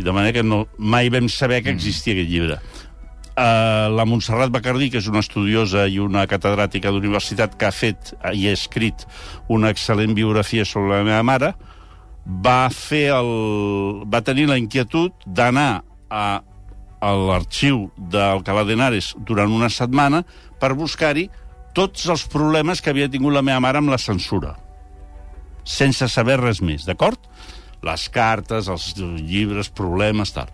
[0.00, 2.60] i de manera que no, mai vam saber que existia aquest llibre.
[3.40, 8.14] Uh, la Montserrat Bacardí, que és una estudiosa i una catedràtica d'universitat que ha fet
[8.36, 9.06] i ha escrit
[9.48, 11.52] una excel·lent biografia sobre la meva mare,
[12.26, 13.30] va fer el...
[14.08, 16.42] va tenir la inquietud d'anar a,
[17.00, 20.24] a l'arxiu d'Alcalá de Henares durant una setmana
[20.60, 21.28] per buscar-hi
[21.74, 24.56] tots els problemes que havia tingut la meva mare amb la censura
[25.64, 27.20] sense saber res més, d'acord?
[27.86, 30.50] Les cartes, els llibres, problemes, tal.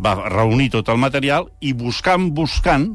[0.00, 2.94] Va reunir tot el material i buscant, buscant,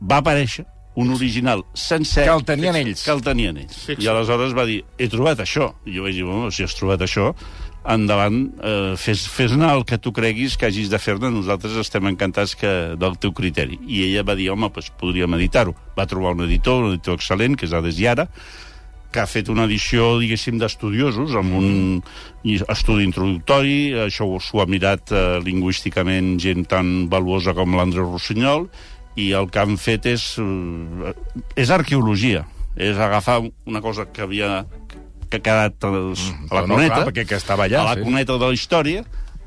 [0.00, 0.64] va aparèixer
[0.96, 2.26] un original sencer...
[2.28, 3.04] Que el tenien ells.
[3.04, 3.76] Que el tenien ells.
[3.86, 4.04] Fixa't.
[4.04, 5.72] I aleshores va dir, he trobat això.
[5.88, 7.30] I jo vaig dir, bueno, si has trobat això,
[7.88, 12.54] endavant, eh, fes- fes-ne el que tu creguis que hagis de fer-ne, nosaltres estem encantats
[12.56, 13.78] que, del teu criteri.
[13.86, 15.74] I ella va dir, home, doncs podríem editar-ho.
[15.98, 18.28] Va trobar un editor, un editor excel·lent, que és Ades Yara,
[19.12, 22.02] que ha fet una edició, diguéssim, d'estudiosos, amb un
[22.72, 28.70] estudi introductori, això s'ho ha mirat eh, lingüísticament gent tan valuosa com l'Andreu Rossinyol,
[29.20, 30.38] i el que han fet és...
[30.40, 31.12] Eh,
[31.60, 34.62] és arqueologia, és agafar una cosa que havia
[35.32, 37.96] que ha quedat eh, a la no, cuneta, clar, perquè que estava allà, a la
[37.98, 38.06] sí.
[38.06, 39.02] cuneta de la història,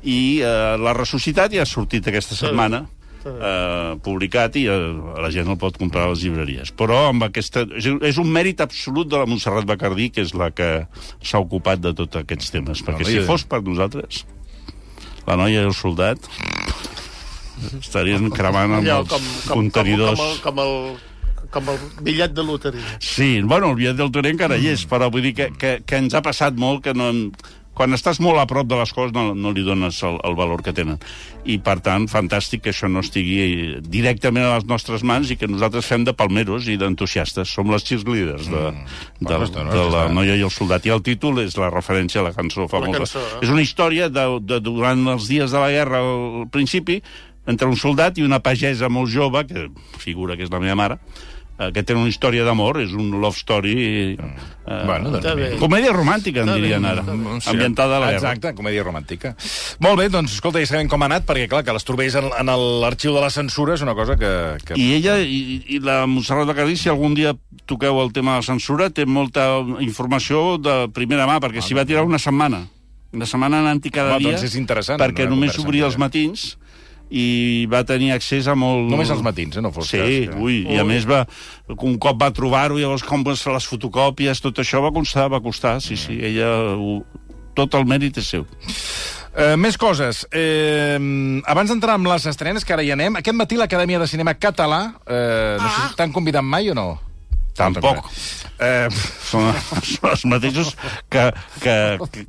[0.06, 2.84] i eh, l'ha ressuscitat i ha sortit aquesta setmana
[3.26, 4.78] eh, publicat i eh,
[5.22, 6.72] la gent el pot comprar a les llibreries.
[6.78, 7.66] Però amb aquesta...
[7.76, 10.70] És, un mèrit absolut de la Montserrat Bacardí, que és la que
[11.22, 12.84] s'ha ocupat de tots aquests temes.
[12.86, 14.24] Perquè No, si fos per nosaltres,
[15.26, 16.30] la noia i el soldat
[17.80, 20.20] estarien cremant amb Allò, els com, com, contenidors.
[20.20, 21.15] Com, com, el, com, el,
[21.56, 22.96] com el bitllet de loteria.
[23.00, 26.02] Sí, bueno, el bitllet del Toré encara hi és, però vull dir que, que, que
[26.04, 27.22] ens ha passat molt que no hem...
[27.76, 30.62] quan estàs molt a prop de les coses no, no li dones el, el valor
[30.64, 30.96] que tenen.
[31.44, 35.44] I, per tant, fantàstic que això no estigui directament a les nostres mans i que
[35.50, 37.52] nosaltres fem de palmeros i d'entusiastes.
[37.52, 39.28] Som les cheerleaders de, Mm.
[39.28, 39.74] de, de, no?
[39.74, 40.88] de la noia i el soldat.
[40.88, 43.04] I el títol és la referència a la cançó famosa.
[43.04, 43.44] cançó, eh?
[43.44, 47.02] És una història de, de, durant els dies de la guerra al principi,
[47.46, 49.68] entre un soldat i una pagesa molt jove, que
[50.00, 50.96] figura que és la meva mare,
[51.58, 54.16] eh, que tenen una història d'amor, és un love story...
[54.18, 55.48] Eh, Bueno, doncs bé.
[55.60, 57.50] comèdia romàntica, en dirien ara, Sí.
[57.52, 58.32] ambientada a la guerra.
[58.32, 59.36] Exacte, comèdia romàntica.
[59.78, 62.26] Molt bé, doncs, escolta, ja sabem com ha anat, perquè, clar, que les trobés en,
[62.34, 62.50] en
[62.82, 64.32] l'arxiu de la censura és una cosa que...
[64.66, 64.74] que...
[64.74, 67.36] I ella, i, i la Montserrat Bacardí, si algun dia
[67.70, 69.46] toqueu el tema de la censura, té molta
[69.78, 72.64] informació de primera mà, perquè s'hi va tirar una setmana.
[73.14, 74.34] Una setmana anant-hi cada Home, dia.
[74.34, 76.56] doncs és interessant, Perquè una només obria els matins
[77.10, 78.88] i va tenir accés a molt...
[78.90, 81.24] Només als matins, eh, no fos Sí, cas que- ui, i a més va,
[81.78, 85.40] un cop va trobar-ho, llavors com va fer les fotocòpies, tot això va costar, va
[85.44, 86.50] costar, sí, sí, ella...
[86.76, 87.04] Ho,
[87.56, 88.42] tot el mèrit és seu.
[89.36, 90.26] Eh, més coses.
[90.32, 90.98] Eh,
[91.48, 94.82] abans d'entrar amb les estrenes, que ara hi anem, aquest matí l'Acadèmia de Cinema Català,
[95.06, 96.88] eh, no sé si t'han convidat mai o no?
[97.56, 98.04] Tampoc.
[98.56, 98.88] Eh,
[99.26, 99.50] Són,
[99.90, 100.72] són els mateixos
[101.12, 101.24] que,
[101.62, 101.76] que,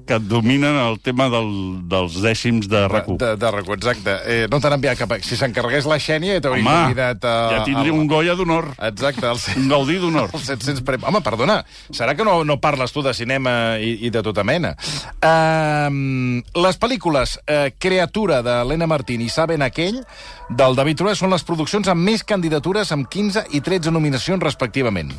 [0.08, 1.52] que, dominen el tema del,
[1.90, 3.20] dels dècims de RAC1.
[3.22, 4.16] de, de RAC1, exacte.
[4.26, 5.14] Eh, no t'han enviat cap...
[5.26, 7.36] Si s'encarregués la Xènia, ja t'hauria convidat a...
[7.54, 10.34] ja tindria un Goya d'honor, Exacte, el, un Gaudí d'honor.
[10.34, 11.08] els 700 premis.
[11.08, 11.60] Home, perdona,
[11.94, 14.74] serà que no, no parles tu de cinema i, i de tota mena?
[15.22, 20.02] Uh, les pel·lícules uh, Creatura, de Lena Martín i Saben aquell,
[20.50, 25.12] del David Trueba, són les produccions amb més candidatures, amb 15 i 13 nominacions, respectivament.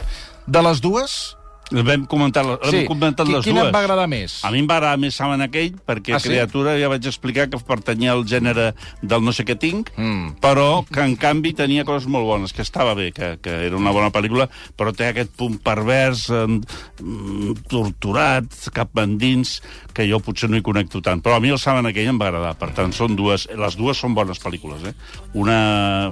[0.47, 1.35] De les dues...
[1.69, 2.87] Vam comentar, sí.
[2.89, 3.69] comentat qui- les quina dues.
[3.69, 4.39] et va agradar més?
[4.43, 6.31] A mi em va agradar més Saben aquell, perquè Ah, sí?
[6.31, 8.71] Criatura ja vaig explicar que pertanyia al gènere
[9.03, 10.39] del no sé què tinc, Mm.
[10.41, 13.91] però que en canvi tenia coses molt bones, que estava bé, que, que era una
[13.93, 16.47] bona pel·lícula, però té aquest punt pervers, eh,
[17.03, 19.59] mm, torturat, cap endins,
[19.99, 21.19] que jo potser no hi connecto tant.
[21.25, 22.55] Però a mi el Saben aquell em va agradar.
[22.61, 24.95] Per tant, són dues, les dues són bones pel·lícules, eh?
[25.43, 25.59] Una,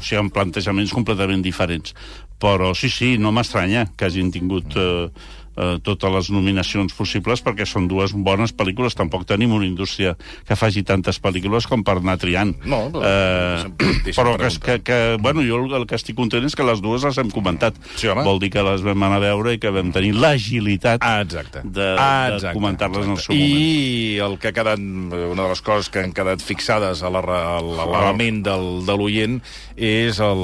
[0.01, 1.95] o sigui, amb plantejaments completament diferents.
[2.43, 5.07] Però sí, sí, no m'estranya que hagin tingut eh,
[5.57, 8.95] eh, totes les nominacions possibles perquè són dues bones pel·lícules.
[8.95, 10.17] Tampoc tenim una indústria
[10.47, 12.55] que faci tantes pel·lícules com per anar triant.
[12.65, 16.55] No, però- eh, però que, que, que, bueno, jo el, el que estic content és
[16.57, 17.75] que les dues les hem comentat.
[17.97, 18.23] Sí, home.
[18.27, 21.63] Vol dir que les vam anar a veure i que vam tenir l'agilitat Ah, exacte.
[21.65, 24.33] de, Ah, de comentar-les en el seu I moment.
[24.33, 27.61] el que ha quedat, una de les coses que han quedat fixades a la, a
[27.61, 29.41] la, a la ment del, de l'oient
[29.77, 30.43] és el,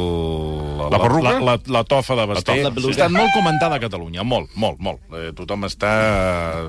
[0.93, 1.33] La perruca?
[1.41, 2.57] La, la, la tofa de Basté.
[2.63, 2.91] La tofa de Ha Basté.
[2.97, 5.02] estat molt comentada a Catalunya, molt, molt, molt.
[5.13, 5.91] Eh, tothom està...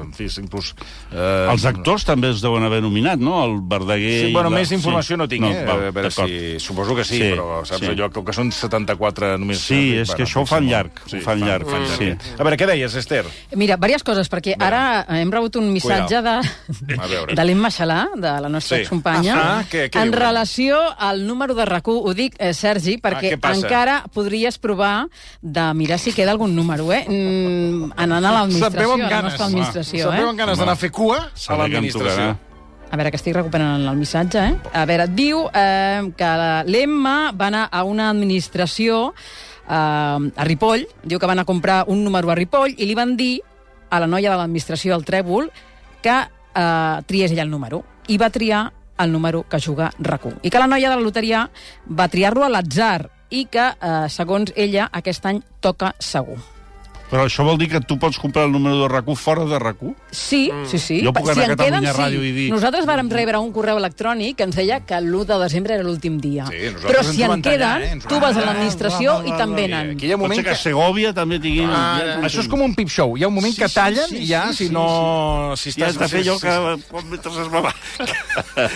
[0.01, 0.73] En fi, inclús...
[1.13, 3.37] Eh, Els actors també es deuen haver nominat, no?
[3.45, 4.27] El Verdaguer...
[4.27, 5.61] Sí, bueno, la- més informació no tinc, eh?
[5.67, 6.59] va, a veure si...
[6.59, 7.91] Suposo que sí, Sí, però saps sí.
[7.93, 9.63] allò que, que són 74 nominacions.
[9.63, 12.09] Sí, és Bueno, que això ho fan llarg, ho fan llarg, fan sí.
[12.35, 13.23] A veure, què deies, Esther?
[13.55, 16.35] Mira, diverses coses, perquè ara hem rebut un missatge de,
[16.97, 17.35] A veure.
[17.39, 18.83] de l'Emma Xalà, de la nostra Sí.
[18.83, 20.19] excompanya, Ah, què- què en diu?
[20.19, 23.59] relació al número de rac Ho dic, eh, Sergi, perquè què passa?
[23.67, 25.07] encara podries provar
[25.41, 27.03] de mirar si queda algun número, eh?
[27.07, 30.21] Mm, en anar a l'administració, a la nostra administració, Se't eh?
[30.23, 32.33] veuen ganes d'anar a fer cua a l'administració.
[32.93, 34.57] A veure, que estic recuperant el missatge, eh?
[34.77, 39.13] A veure, diu eh, que la- l'Emma va anar a una administració
[39.67, 43.15] eh, a Ripoll, diu que van a comprar un número a Ripoll i li van
[43.17, 43.39] dir
[43.89, 45.49] a la noia de l'administració del Trèvol
[46.05, 47.83] que eh, triés ella el número.
[48.07, 50.37] I va triar el número que juga RAC1.
[50.43, 51.49] I que la noia de la loteria
[51.89, 56.37] va triar-lo a l'atzar i que, eh, segons ella, aquest any toca segur.
[57.13, 59.91] Però això vol dir que tu pots comprar el número de RAC1 fora de RAC1?
[60.09, 60.95] Sí, sí, sí.
[61.05, 62.29] Jo puc si anar a en Catalunya queden, Ràdio sí.
[62.29, 65.75] i dir- Nosaltres vàrem rebre un correu electrònic que ens deia que l'1 de desembre
[65.75, 66.47] era l'últim dia.
[66.49, 67.99] Sí, nosaltres Però si en queden, eh?
[68.09, 69.91] Tu vas a l'administració i te'n venen.
[69.93, 70.57] Aquí hi ha un Pot moment ser que que...
[70.57, 71.69] a Segovia també tinguin...
[71.69, 73.13] Ah, ja- això és com un pip show.
[73.15, 75.53] Hi ha un moment Sí, que sí, tallen sí, i ja, sí, si sí, no...
[75.55, 77.73] Si Ja has de fer allò sí, que mentre es va...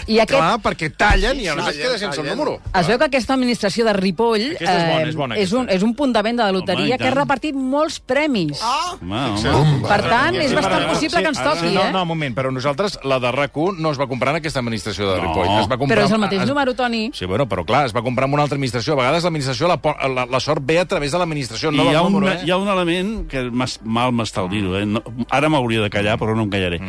[0.06, 2.60] I aquest, Clar, perquè tallen i aleshores queda sense el número.
[2.70, 5.96] es veu que aquesta administració de Ripoll és bona, és bona, és, un, és un
[5.98, 8.27] punt de venda de loteria i que ha repartit molts premis.
[8.28, 9.82] Home, home.
[9.88, 11.92] Per tant, és bastant possible que ens toqui, no, eh?
[11.96, 15.10] No, un moment, però nosaltres, la de RAC1 no es va comprar en aquesta administració
[15.12, 15.28] de No.
[15.28, 15.50] Ripoll.
[15.62, 17.12] Es va comprar, Però és el mateix es- número, Toni.
[17.14, 18.94] Sí, bueno, però clar, es va comprar amb una altra administració.
[18.94, 22.04] A vegades l'administració, la, la, la sort ve a través de l'administració, no hi, del
[22.12, 22.40] número, eh?
[22.46, 23.46] hi ha un element que
[23.84, 24.86] mal m'està dir-ho, eh?
[24.86, 26.82] No, ara m'hauria de callar, però no em callaré.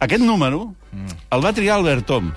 [0.00, 0.74] Aquest número
[1.30, 2.32] el va triar Albert Tom.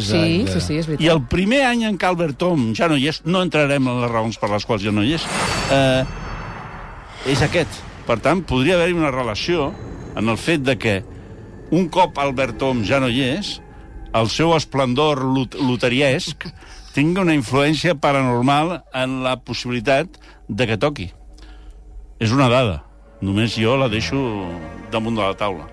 [0.00, 1.00] Sí, sí, sí, és veritat.
[1.06, 4.00] I el primer any en què Albert Tom ja no hi és, no entrarem en
[4.02, 5.24] les raons per les quals ja no hi és,
[5.72, 6.02] eh,
[7.26, 7.80] és aquest.
[8.06, 9.72] Per tant, podria haver-hi una relació
[10.16, 10.98] en el fet de que
[11.70, 13.58] un cop Albert Tom ja no hi és,
[14.16, 16.46] el seu esplendor lot loteriesc
[16.94, 20.16] tingui una influència paranormal en la possibilitat
[20.48, 21.10] de que toqui.
[22.18, 22.82] És una dada.
[23.20, 24.18] Només jo la deixo
[24.92, 25.68] damunt de la taula.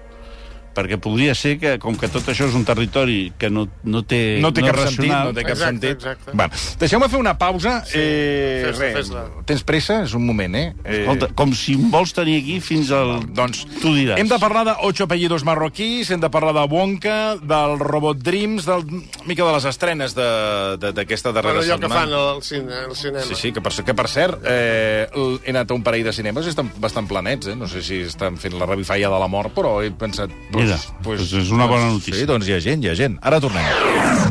[0.75, 4.37] Perquè podria ser que, com que tot això és un territori que no, no té...
[4.43, 5.95] No té és cap sentit, racional, no té cap Exacte, sentit.
[6.01, 6.31] exacte.
[6.35, 7.77] Bueno, Deixeu-me fer una pausa.
[7.87, 9.23] Sí, eh, fes-la, res, fes-la.
[9.47, 10.01] Tens pressa?
[10.05, 10.65] És un moment, eh?
[10.83, 13.15] eh Escolta, com si em vols tenir aquí fins al...
[13.35, 14.19] doncs, Tu diràs.
[14.19, 18.65] hem de parlar de Ocho apellidos marroquís, hem de parlar de Wonka, del Robot Dreams,
[18.67, 18.83] del
[19.25, 22.01] mica de les estrenes de- de- d'aquesta darrera allò que setmana.
[22.01, 23.23] fan al, cine, al cinema.
[23.25, 25.07] Sí, sí, que per, que per cert, eh,
[25.45, 27.55] he anat a un parell de cinemes i estan bastant planets, eh?
[27.55, 30.31] No sé si estan fent la revifalla de la mort, però he pensat...
[30.65, 32.17] Mira, doncs és una bona notícia.
[32.17, 33.19] Sí, doncs hi ha gent, hi ha gent.
[33.21, 33.69] Ara tornem.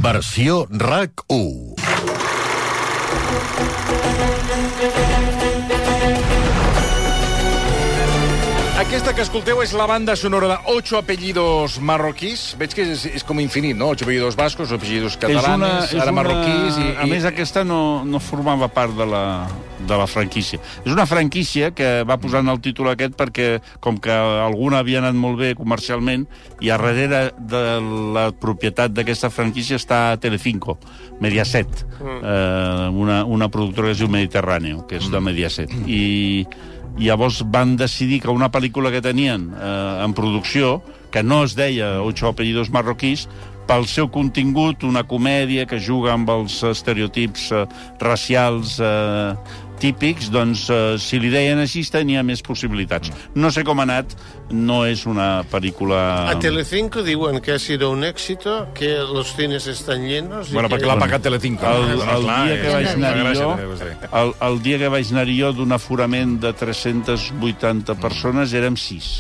[0.02, 1.94] Versió RAC1.
[8.94, 12.44] Aquesta que escolteu és la banda sonora de Ocho apellidos marroquís.
[12.54, 13.88] Veig que és, és com infinit, no?
[13.90, 16.76] Ocho apellidos bascos, ocho apellidos catalanes, ara marroquís...
[16.78, 19.48] I, A més, aquesta no, no formava part de la,
[19.82, 20.60] de la franquícia.
[20.84, 23.48] És una franquícia que va posant el títol aquest perquè,
[23.82, 26.28] com que alguna havia anat molt bé comercialment,
[26.62, 27.64] i a darrere de
[28.14, 30.76] la propietat d'aquesta franquícia està Telecinco,
[31.18, 35.74] Mediaset, eh, una, una productora que es diu Mediterráneo, que és de Mediaset.
[35.82, 36.46] I,
[36.98, 40.78] i llavors van decidir que una pel·lícula que tenien eh, en producció,
[41.10, 43.26] que no es deia Ocho apellidos marroquís,
[43.68, 47.64] pel seu contingut, una comèdia que juga amb els estereotips eh,
[48.02, 49.34] racials eh,
[49.80, 53.12] típics, doncs eh, si li deien així tenia més possibilitats.
[53.34, 54.14] No sé com ha anat,
[54.50, 56.00] no és una pel·lícula...
[56.32, 60.52] A Telecinco diuen que ha sido un éxito, que los cines están llenos...
[60.52, 60.76] Bueno, que...
[60.76, 61.66] perquè l'ha pagat Telecinco.
[61.68, 63.50] El, el Clar, dia que vaig anar jo,
[64.22, 69.14] el, el dia que vaig anar jo d'un aforament de 380 persones érem 6.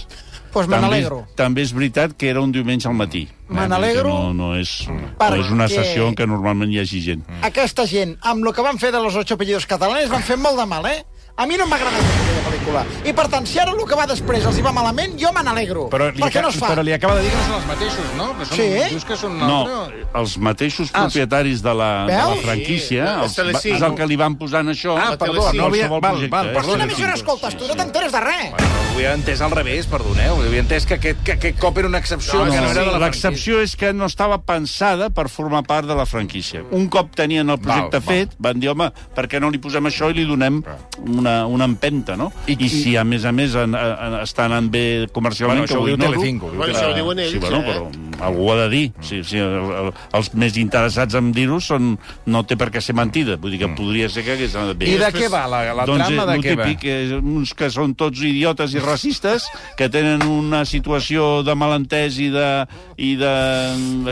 [0.54, 1.24] Pues me també, n'alegro.
[1.36, 3.26] també és veritat que era un diumenge al matí.
[3.48, 7.02] Me Eh, n'alegro No, no, és, no és una sessió en què normalment hi hagi
[7.02, 7.24] gent.
[7.42, 10.56] Aquesta gent, amb el que van fer de los ocho apellidos catalanes, van fer molt
[10.56, 11.04] de mal, eh?
[11.36, 12.23] A mi no aquella
[12.64, 12.84] pel·lícula.
[13.04, 15.42] I per tant, si ara el que va després els hi va malament, jo me
[15.44, 15.88] n'alegro.
[15.92, 16.68] Però li, Per què aca- no es fa?
[16.72, 18.28] però li acaba de dir que no són els mateixos, no?
[18.38, 18.68] Que són, Sí?
[18.94, 20.06] Dius que són No, altre...
[20.14, 24.16] els mateixos Ah, propietaris de la, de la franquícia, Sí, els, és el que li
[24.16, 24.96] van posant això.
[24.96, 25.88] Ah, A perdó, no havia...
[25.88, 26.52] Val, projecte, val, eh?
[26.52, 26.72] Però perdó.
[26.72, 27.56] quina emissora escoltes?
[27.56, 28.50] Tu no t'enteres de res.
[28.50, 30.40] Bueno, ho havia entès al revés, perdoneu.
[30.42, 32.84] Havia entès que aquest, que aquest cop era una excepció, No, que no no, era
[32.84, 36.62] de la L'excepció és que no estava pensada per formar part de la franquícia.
[36.70, 38.14] Un cop tenien el projecte Val, val.
[38.28, 40.62] fet, van dir, home, per què no li posem això i li donem
[41.06, 42.32] una, una empenta, no?
[42.46, 45.68] I- I, I si, a més a més, en, en, està anant bé comercialment, Bueno,
[45.68, 46.50] això ho diu Telecinco.
[46.54, 47.64] Bueno, que- això ho diuen ells, Sí, bueno, eh?
[47.68, 48.84] però algú ho ha de dir.
[49.02, 51.94] Sí, sí, el, el, els més interessats en dir-ho són...
[52.26, 53.36] No té per què ser mentida.
[53.40, 54.88] Vull dir que podria ser que hagués anat bé.
[54.94, 56.26] I de què va la, la doncs, trama?
[56.30, 56.68] De eh, què lo va?
[56.70, 62.18] típic, és uns que són tots idiotes i racistes, que tenen una situació de malentès
[62.22, 62.48] i de,
[62.96, 63.34] i de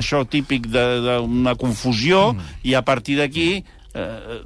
[0.00, 2.32] això típic d'una confusió,
[2.64, 3.48] i a partir d'aquí
[3.94, 4.40] eh,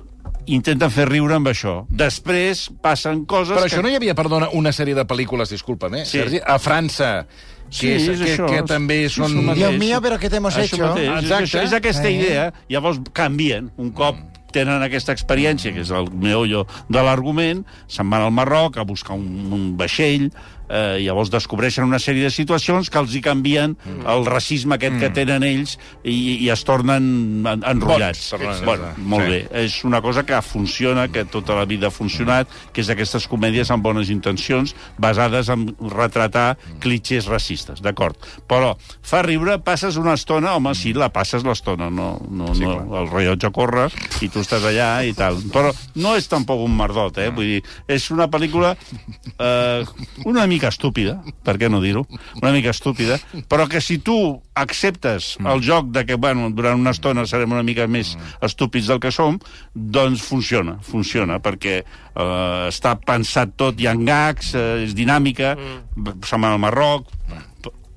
[0.47, 1.87] intenten fer riure amb això.
[1.91, 3.73] Després passen coses Però que...
[3.75, 6.19] això no hi havia, perdona, una sèrie de pel·lícules, discúlpame, Sí.
[6.19, 8.47] Sergi, a França, que, Sí, és, és que, això.
[8.47, 9.35] que també És són...
[9.55, 10.87] Dios mío, pero ¿qué te hemos Això hecho?
[10.89, 11.45] mateix, és, Exacte.
[11.45, 12.13] això, és aquesta Eh?
[12.13, 12.53] idea.
[12.69, 13.73] Llavors canvien.
[13.77, 14.17] Un cop
[14.53, 19.17] tenen aquesta experiència, que és el meollo de l'argument, se'n van al Marroc a buscar
[19.19, 20.31] un, un vaixell,
[20.69, 23.77] eh, llavors descobreixen una sèrie de situacions que els hi canvien
[24.07, 28.33] el racisme aquest que tenen ells i, i es tornen en, enrotllats.
[28.35, 29.31] Tornen- bueno, molt sí.
[29.31, 29.41] bé.
[29.65, 33.71] És una cosa que funciona, que tota la vida ha funcionat, que és aquestes comèdies
[33.71, 38.19] amb bones intencions, basades en retratar clitxers racistes, d'acord.
[38.49, 42.79] Però fa riure, passes una estona, home, sí, la passes l'estona, no, no, Sí, no,
[43.01, 43.89] el rellotge corre
[44.25, 45.37] i tu estàs allà i tal.
[45.53, 47.29] Però no és tampoc un merdot, eh?
[47.35, 48.75] Vull dir, és una pel·lícula
[49.39, 49.85] eh,
[50.25, 52.07] una mica estúpida, per què no dir-ho?
[52.41, 53.19] Una mica estúpida,
[53.51, 54.17] però que si tu
[54.57, 59.03] acceptes el joc de que, bueno, durant una estona serem una mica més estúpids del
[59.03, 59.37] que som,
[59.75, 66.25] doncs funciona, funciona, perquè eh, està pensat tot, hi ha gags, eh, és dinàmica, mm.
[66.25, 67.13] se'n va al Marroc...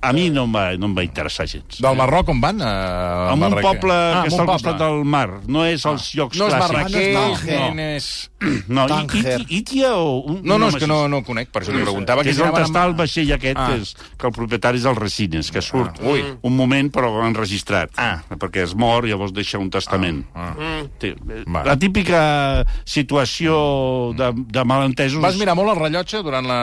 [0.02, 1.82] A mi no em va, no em va interessar gens.
[1.84, 2.62] Del Marroc on van?
[2.64, 5.42] A En un poble ah, que està al costat del mar.
[5.52, 6.72] No és als llocs No és clàssics.
[6.72, 8.08] Marrakech, Ah, no no, és no és...
[8.70, 9.42] No, I- Tánger.
[9.42, 10.22] Iti- Itia o...
[10.32, 12.24] Un, No, no, és que no, no ho conec, per això li preguntava.
[12.24, 13.68] que és si on està el vaixell aquest, Ah.
[13.68, 16.24] que, és, que el propietari és el Resines, que surt Ah, ui.
[16.48, 18.22] un moment però enregistrat, Ah.
[18.40, 20.24] perquè es mor i llavors deixa un testament.
[20.34, 20.54] Ah,
[21.02, 21.66] eh, Vale.
[21.68, 25.20] La típica situació de, de malentesos...
[25.22, 26.60] Vas mirar molt el rellotge durant la...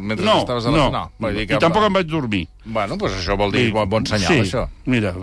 [0.00, 0.88] mentre No, estaves a la...
[0.90, 2.46] no, vull dir i tampoc em vaig dormir.
[2.68, 4.66] Bueno, doncs això vol dir bon, bon senyal, sí, això.
[4.86, 5.14] mira,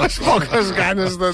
[0.00, 1.30] Les poques ganes de...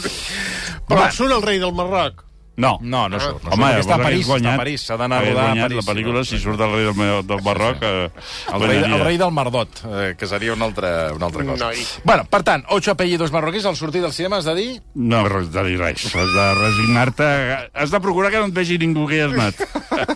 [0.86, 2.22] Però surt el rei del Marroc.
[2.56, 2.78] no.
[2.80, 3.42] No, no surt.
[3.44, 3.82] No Home, surt.
[3.82, 4.84] Està a París, està a París.
[4.86, 5.76] S'ha d'anar a rodar a París.
[5.82, 7.82] La pel·lícula, si surt el rei del, del Marroc...
[7.82, 8.06] Eh,
[8.54, 11.66] El rei, el rei del Mardot, eh, que seria una altra, una altra cosa.
[11.66, 11.82] Noi.
[12.04, 14.68] Bueno, per tant, ocho apellidos marroquís al sortir del cinema has de dir...
[14.94, 16.06] No, res de dir res.
[16.14, 17.28] Has de resignar-te...
[17.74, 19.60] Has de procurar que no et vegi ningú que hi has anat.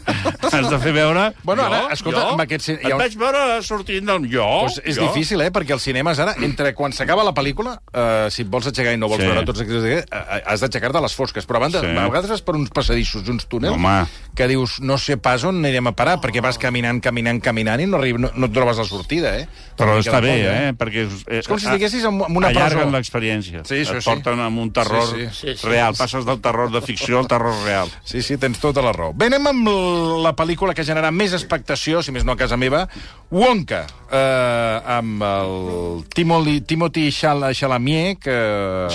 [0.55, 1.25] m'has de fer veure...
[1.45, 4.27] Bueno, jo, ara, escolta, jo, amb aquest cin- hi Et ha vaig veure sortint del...
[4.33, 5.07] Jo, Pues és jo.
[5.09, 5.51] difícil, eh?
[5.55, 9.01] Perquè els cinemes ara, entre quan s'acaba la pel·lícula, eh, si et vols aixecar i
[9.01, 9.29] no vols Sí.
[9.29, 9.85] veure tots aquests...
[9.85, 11.47] Eh, has d'aixecar-te a les fosques.
[11.47, 11.87] Però a, banda, Sí.
[11.97, 14.07] a vegades vas per uns passadissos uns túnels Home.
[14.37, 17.87] que dius, no sé pas on anirem a parar, perquè vas caminant, caminant, caminant i
[17.87, 19.47] no, arrib, no, no et trobes la sortida, eh?
[19.77, 20.73] Però està bé, eh?
[20.77, 22.97] Perquè és, És com si estiguessis en en una allarguen presó.
[22.97, 23.63] l'experiència.
[23.65, 24.11] Sí, això Et sí.
[24.11, 25.51] porten amb un terror Sí, sí.
[25.51, 25.67] Sí, sí.
[25.67, 25.95] real.
[25.97, 27.89] Passes del terror de ficció al terror real.
[28.05, 29.13] Sí, sí, tens tota la raó.
[29.15, 29.69] Bé, anem amb
[30.25, 32.87] la pel·lícula que genera més expectació, si més no a casa meva,
[33.31, 38.37] Wonka, eh, amb el Timothy, Timothy Chal Chalamet, que...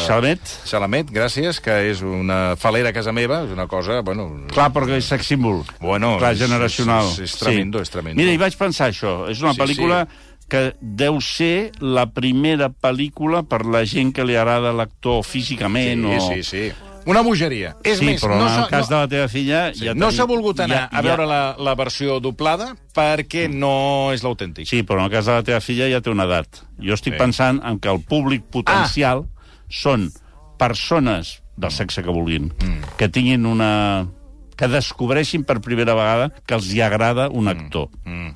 [0.02, 0.42] Xalamet?
[0.68, 4.28] Chalamet, gràcies, que és una falera a casa meva, és una cosa, bueno...
[4.52, 5.62] Clar, perquè és sex símbol.
[5.80, 7.08] Bueno, Clar, és- generacional.
[7.14, 8.20] és- és tremendo, és tremendo.
[8.20, 9.22] Mira, i vaig pensar això.
[9.32, 10.06] És una Sí, pel·lícula
[10.50, 16.04] que deu ser la primera pel·lícula per la gent que li agrada l'actor físicament.
[16.06, 16.28] Sí, o...
[16.28, 16.66] sí, sí.
[17.06, 17.76] Una bogeria.
[17.84, 19.60] És sí, més, però no en el cas no, de la teva filla...
[19.76, 23.48] sí, ja no s'ha volgut anar ja- a veure ja- la, la versió doblada perquè
[23.52, 24.66] no és l'autèntic.
[24.68, 26.64] Sí, però en el cas de la teva filla ja té una edat.
[26.82, 27.20] Jo estic Sí.
[27.20, 29.26] pensant en que el públic potencial
[29.70, 30.10] són
[30.58, 32.98] persones del sexe que vulguin, Mm.
[32.98, 34.08] que tinguin una...
[34.56, 37.90] que descobreixin per primera vegada que els hi agrada un actor.
[38.06, 38.30] Mm.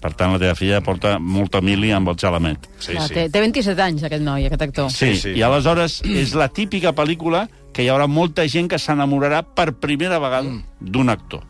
[0.00, 2.64] Per tant, la teva filla porta molta mili amb el xalamet.
[2.80, 3.14] Sí, Clar, sí.
[3.14, 4.90] Té, té 27 anys, aquest noi, aquest actor.
[4.90, 5.34] Sí, Sí, sí.
[5.36, 10.18] i aleshores és la típica pel·lícula que hi haurà molta gent que s'enamorarà per primera
[10.18, 10.62] vegada Mm.
[10.80, 11.42] d'un actor.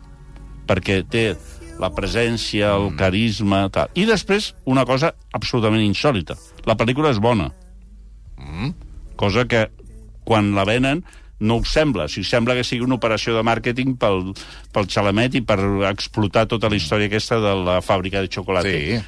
[0.67, 1.37] Perquè té
[1.79, 2.87] la presència, Mm.
[2.91, 3.69] el carisma...
[3.69, 3.89] Tal.
[3.95, 6.35] I després, una cosa absolutament insòlita.
[6.65, 7.51] La pel·lícula és bona.
[8.37, 8.73] Mm.
[9.15, 9.69] Cosa que,
[10.23, 11.03] quan la venen,
[11.41, 12.05] no us sembla.
[12.05, 14.31] O sigui, sembla que sigui una operació de màrqueting pel,
[14.71, 15.57] pel Xalamet i per
[15.89, 18.69] explotar tota la història aquesta de la fàbrica de xocolata.
[18.69, 19.01] Sí.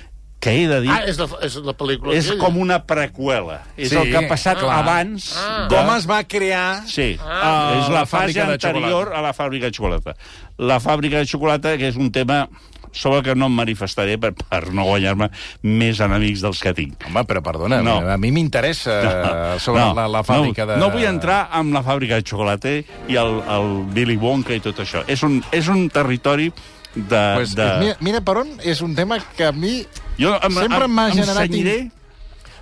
[0.44, 0.90] Que he de dir...
[0.92, 2.42] Ah, és la, és la pel·lícula és aquella.
[2.44, 3.62] com una preqüela.
[3.78, 4.82] És Sí, el que ha passat clar.
[4.82, 5.68] abans Ah.
[5.70, 5.78] de...
[5.78, 6.82] Com es va crear...
[6.86, 7.80] Sí, Ah.
[7.80, 10.18] és la La fase anterior a la fàbrica de xocolata.
[10.58, 12.50] La fàbrica de xocolata, que és un tema
[12.94, 15.28] sobre el que no em manifestaré per, per no guanyar-me
[15.66, 17.08] més enemics dels que tinc.
[17.10, 17.98] Home, però perdona, No.
[18.08, 20.78] a mi m'interessa sobre la, la fàbrica no, de...
[20.80, 24.80] No vull entrar amb la fàbrica de xocolata i el, el Billy Wonka i tot
[24.86, 25.04] això.
[25.10, 26.52] És un, és un territori
[26.94, 27.24] de...
[27.36, 27.68] Pues, de...
[27.82, 29.82] mira, mira per on és un tema que a mi...
[30.20, 31.90] jo em, sempre m'ha em generat cenyiré-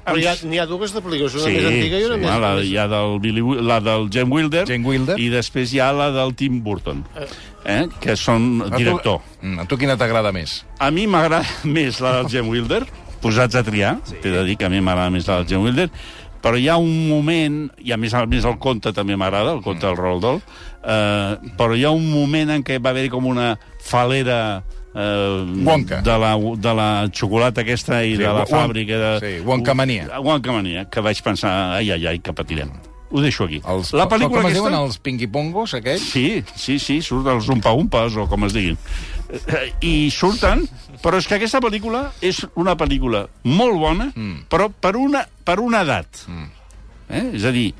[0.05, 2.21] Però hi ha, n'hi ha dues de pel·lícules, una Sí, més antiga i una sí,
[2.23, 2.39] més...
[2.41, 5.19] la, hi ha del Billy, la del Jane Wilder, Jane Wilder.
[5.21, 7.03] i després hi ha la del Tim Burton,
[7.65, 9.19] eh, que són A tu- director.
[9.41, 10.63] Mm, A tu quina t'agrada més?
[10.79, 11.45] A mi m'agrada
[11.77, 12.81] més la del Jane Wilder,
[13.21, 15.89] posats a triar, t'he de dir que a mi m'agrada més la del Jane Wilder,
[16.41, 19.61] però hi ha un moment, i a més a més el conte també m'agrada, el
[19.61, 20.39] conte del Roald Dahl,
[20.81, 24.63] eh, però hi ha un moment en què va haver com una falera
[24.95, 26.01] eh, Wonka.
[26.01, 29.11] de, la, de la xocolata aquesta i Sí, de la fàbrica de...
[29.19, 30.07] sí, Wonkamania.
[30.19, 32.71] Wonkamania, que vaig pensar, ai, ai, ai, que patirem.
[33.11, 33.59] Ho deixo aquí.
[33.67, 34.61] Els, la pel·lícula com es aquesta...
[34.61, 36.05] diuen els pingui-pongos, aquells?
[36.13, 38.77] Sí, sí, sí, surten els umpa-umpas, o com es diguin.
[39.31, 40.63] Eh, I surten,
[41.03, 44.45] però és que aquesta pel·lícula és una pel·lícula molt bona, mm.
[44.51, 46.23] però per una, per una edat.
[46.31, 46.47] Mm.
[47.11, 47.25] Eh?
[47.41, 47.73] És a dir,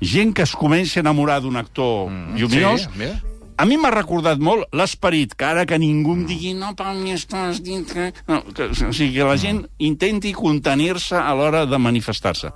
[0.00, 2.40] gent que es comença a enamorar d'un actor mm.
[2.40, 3.20] lluminós, Sí, mira.
[3.58, 7.10] A mi m'ha recordat molt l'esperit, que ara que ningú em digui no, per mi
[7.16, 8.12] estàs dintre...
[8.28, 12.52] No, que, o sigui, que la gent intenti contenir-se a l'hora de manifestar-se.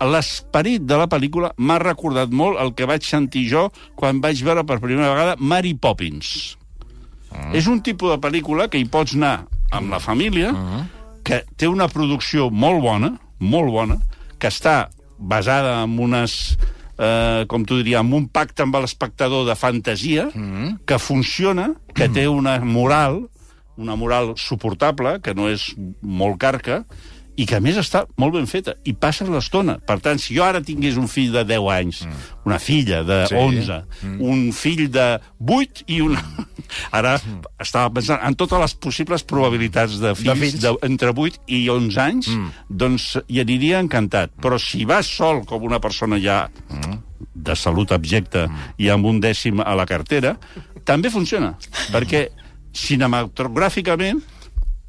[0.00, 3.66] L'esperit de la pel·lícula m'ha recordat molt el que vaig sentir jo
[4.00, 6.56] quan vaig veure per primera vegada Mary Poppins.
[7.28, 7.52] Mm.
[7.60, 9.42] És un tipus de pel·lícula que hi pots anar
[9.76, 10.88] amb la família, mm.
[11.20, 13.12] que té una producció molt bona,
[13.44, 14.00] molt bona,
[14.40, 14.88] que està
[15.20, 16.56] basada en unes
[17.00, 20.82] eh, com tu diria, amb un pacte amb l'espectador de fantasia, mm.
[20.86, 23.22] que funciona, que té una moral,
[23.80, 25.70] una moral suportable, que no és
[26.02, 26.84] molt carca,
[27.40, 29.78] i que a més està molt ben feta, i passes l'estona.
[29.86, 32.26] Per tant, si jo ara tingués un fill de 10 anys, mm.
[32.50, 33.36] una filla de Sí.
[33.38, 34.18] 11, mm.
[34.20, 35.08] un fill de
[35.40, 36.20] 8 i una...
[36.96, 37.52] Ara mm.
[37.62, 40.58] estava pensant en totes les possibles probabilitats de fills, de fills.
[40.64, 42.66] de, entre 8 i 11 anys, mm.
[42.82, 44.34] doncs hi aniria encantat.
[44.40, 46.44] Però si vas sol com una persona ja
[47.34, 48.46] de salut abjecta
[48.80, 50.36] i amb un dècim a la cartera,
[50.84, 51.54] també funciona.
[51.92, 52.28] Perquè
[52.76, 54.22] cinematogràficament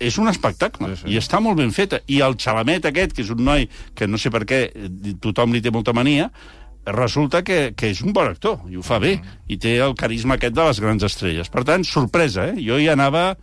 [0.01, 1.11] és un espectacle, sí, sí.
[1.13, 2.01] i està molt ben feta.
[2.09, 3.67] I el Xalamet aquest, que és un noi
[3.97, 4.63] que no sé per què
[5.21, 6.31] tothom li té molta mania,
[6.85, 10.35] resulta que, que és un bon actor, i ho fa bé, i té el carisma
[10.39, 11.49] aquest de les grans estrelles.
[11.53, 12.55] Per tant, sorpresa, eh?
[12.65, 13.35] Jo hi anava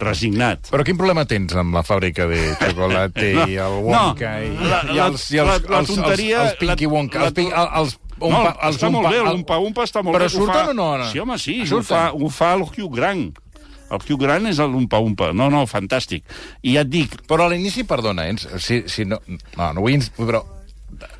[0.00, 0.70] resignat.
[0.72, 4.70] Però quin problema tens amb la fàbrica de xocolata No, i el Wonka no, i,
[4.70, 7.36] la- i els, i els, la- la els, tonteria- els, els Pinky Wonka, la- els,
[7.36, 10.30] Pink- els, no, umpa, els està molt umpa- bé, el- l'umpa-umpa està molt Però bé.
[10.32, 10.70] ho surten fa...
[10.72, 11.08] o no, no?
[11.12, 11.90] Sí, home, sí, ho Surten?
[11.92, 13.28] fa, ho fa el Hugh Grant.
[13.90, 15.32] El Hugh Grant és l'umpa-umpa.
[15.36, 16.24] No, no, fantàstic.
[16.62, 20.00] I ja et dic, Però a l'inici, perdona, eh, si, si no, no, no vull...
[20.16, 20.40] Però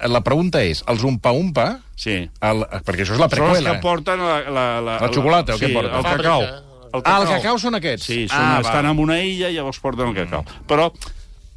[0.09, 4.19] la pregunta és, els umpa-umpa, sí, el, perquè això és la són els que porten
[4.19, 4.41] la...
[4.51, 5.95] La, La xocolata, o sí, què porten?
[5.97, 6.43] El La cacau.
[6.43, 8.07] el Ah, el cacau són aquests?
[8.07, 8.93] Sí, són, Ah, estan val.
[8.97, 10.43] en una illa i llavors porten el cacau.
[10.67, 10.89] Però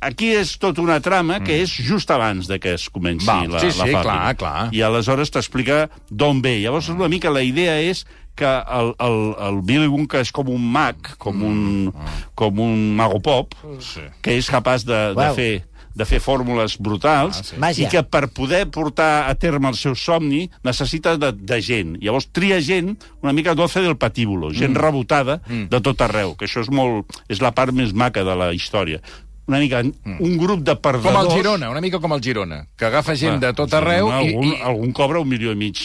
[0.03, 3.59] aquí és tota una trama que és just abans de que es comenci Val, la,
[3.63, 4.03] sí, la sí, fàbrica.
[4.03, 4.67] clar, clar.
[4.75, 6.59] I aleshores t'explica d'on ve.
[6.61, 8.05] Llavors, una mica la idea és
[8.35, 11.93] que el, el, el Billy Wonka és com un mag, com un,
[12.35, 14.01] com un mago pop, Sí.
[14.21, 15.35] que és capaç de, de Uau.
[15.37, 15.63] fer
[15.95, 17.57] de fer fórmules brutals Ah, sí.
[17.61, 17.87] Màgia.
[17.87, 21.97] i que per poder portar a terme el seu somni necessita de, de gent.
[22.01, 24.81] Llavors tria gent una mica doce del patíbulo, gent mm.
[24.81, 25.69] rebotada mm.
[25.69, 29.01] de tot arreu, que això és molt és la part més maca de la història.
[29.45, 30.21] Una mica mm.
[30.23, 31.11] un grup de perdedors...
[31.11, 34.13] Com el Girona, una mica com el Girona, que agafa gent de tot arreu i...
[34.15, 34.59] algun, i...
[34.63, 35.81] algun cobra un milió i mig.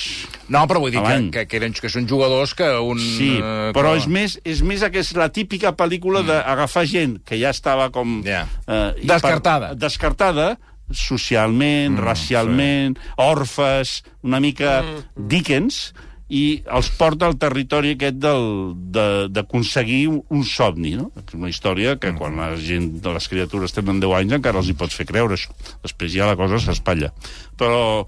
[0.46, 3.02] No, però vull dir que, que, que, eren, que són jugadors que un...
[3.02, 7.18] Sí, eh, però que- és més, és més que és la típica pel·lícula d'agafar gent
[7.26, 8.20] que ja estava com...
[8.26, 8.44] Ja.
[8.66, 9.74] Eh, Descartada.
[9.74, 10.52] Per, descartada,
[10.94, 13.14] socialment, mm, racialment, sí.
[13.26, 15.26] orfes, una mica mm.
[15.34, 15.88] Dickens,
[16.28, 21.10] i els porta al territori aquest del- de- d'aconseguir un, somni, no?
[21.16, 24.68] És una història que quan la gent de les criatures tenen 10 anys encara els
[24.68, 25.54] hi pots fer creure això.
[25.82, 27.12] Després ja la cosa s'espatlla.
[27.56, 28.04] Però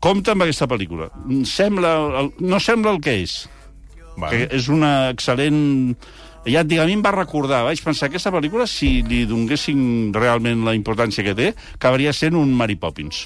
[0.00, 1.10] compte amb aquesta pel·lícula.
[1.46, 3.44] Sembla, no sembla el que és
[4.30, 5.96] que és una excel·lent...
[6.46, 10.12] Ja et dic, a mi em va recordar, vaig pensar, aquesta pel·lícula, si li donguessin
[10.14, 13.24] realment la importància que té, acabaria sent un Mary Poppins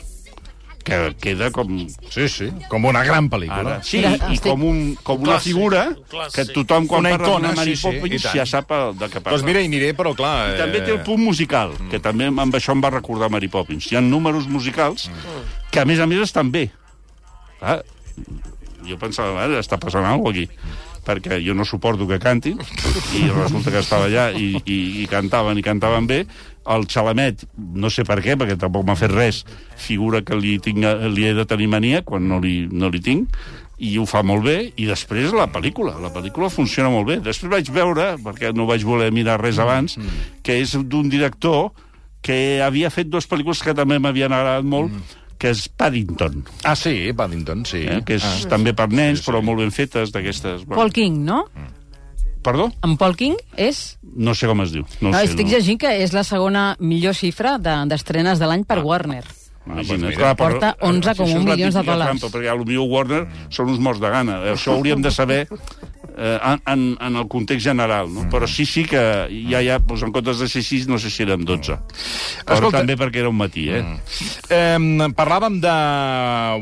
[0.84, 1.68] que queda com...
[2.10, 3.60] Sí, sí, com una gran pel·lícula.
[3.60, 6.34] Ara, sí, Mira, i estic- com, un, com una clàssic, figura clàssic.
[6.38, 8.36] que tothom, quan Una parla icona, d'una Mary sí, sí, i Poppins, tant.
[8.40, 9.36] ja sap de què parla.
[9.36, 10.34] Doncs mira, hi aniré, però clar...
[10.54, 13.90] I també té el punt musical, que també amb això em va recordar Mary Poppins.
[13.92, 15.10] Hi ha números musicals
[15.70, 16.70] que, a més a més, estan bé.
[17.60, 17.78] Ah,
[18.88, 22.60] jo pensava, ara està passant alguna cosa aquí perquè jo no suporto que cantin
[23.18, 26.24] i resulta que estava allà i, i, i cantaven i cantaven bé
[26.70, 29.40] el Xalamet, no sé per què perquè tampoc m'ha fet res,
[29.80, 30.84] figura que li, tinc,
[31.14, 33.40] li he de tenir mania quan no li, no li tinc
[33.80, 35.94] i ho fa molt bé, i després la pel·lícula.
[36.04, 37.16] La pel·lícula funciona molt bé.
[37.24, 39.96] Després vaig veure, perquè no vaig voler mirar res abans,
[40.44, 41.70] que és d'un director
[42.20, 44.92] que havia fet dues pel·lícules que també m'havien agradat molt,
[45.40, 47.80] que és Paddington, Ah, sí, Paddington, sí.
[47.88, 48.02] eh?
[48.04, 48.48] que és ah.
[48.52, 49.30] també per nens, Sí, sí.
[49.30, 50.66] però molt ben fetes, d'aquestes...
[50.68, 51.46] Paul King, no?
[52.44, 52.70] Perdó?
[52.84, 53.98] En Paul King és...
[54.16, 54.84] No sé com es diu.
[55.00, 55.52] No, No, sé, estic no.
[55.56, 59.24] llegint que és la segona millor xifra de- d'estrenes de l'any per Warner.
[59.66, 60.06] Ah, doncs Imagina't.
[60.08, 60.16] mira.
[60.16, 62.08] Clar, però, Porta 11 això com és un la milions de dòlars.
[62.20, 63.20] Trampa, perquè potser Warner
[63.52, 64.38] són uns morts de gana.
[64.54, 65.42] Això hauríem de saber
[66.20, 68.26] eh, en, en, en el context general, no?
[68.28, 69.00] Però sí, sí que
[69.48, 71.78] ja, ja, doncs en comptes de ser 6, no sé si eren 12.
[72.44, 73.80] Però Escolta- també perquè era un matí, eh?
[74.52, 75.72] Eh, parlàvem de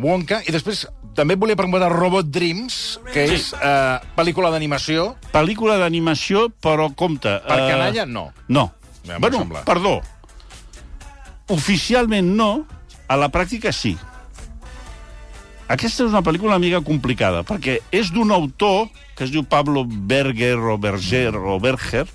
[0.05, 0.87] Wonka i després
[1.19, 3.35] també et volia preguntar Robot Dreams, que Sí.
[3.35, 5.17] és eh, pel·lícula d'animació.
[5.35, 7.41] Pel·lícula d'animació, però compte...
[7.43, 8.29] Per eh, canalla, no.
[8.47, 8.69] No.
[9.09, 9.65] Ja bueno, sembla.
[9.67, 9.99] perdó.
[11.49, 12.67] Oficialment no,
[13.09, 13.97] a la pràctica sí.
[15.69, 18.89] Aquesta és una pel·lícula una mica complicada, perquè és d'un autor
[19.19, 22.07] que es diu Pablo Berger o Berger o Berger,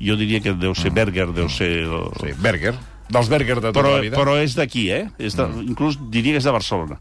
[0.00, 1.84] jo diria que deu ser Berger, deu ser...
[2.20, 2.74] Sí, Berger.
[3.12, 4.16] Dels Berger de tota Però, la vida.
[4.16, 5.02] però és d'aquí, eh?
[5.20, 6.96] És de, Inclús diria que és de Barcelona.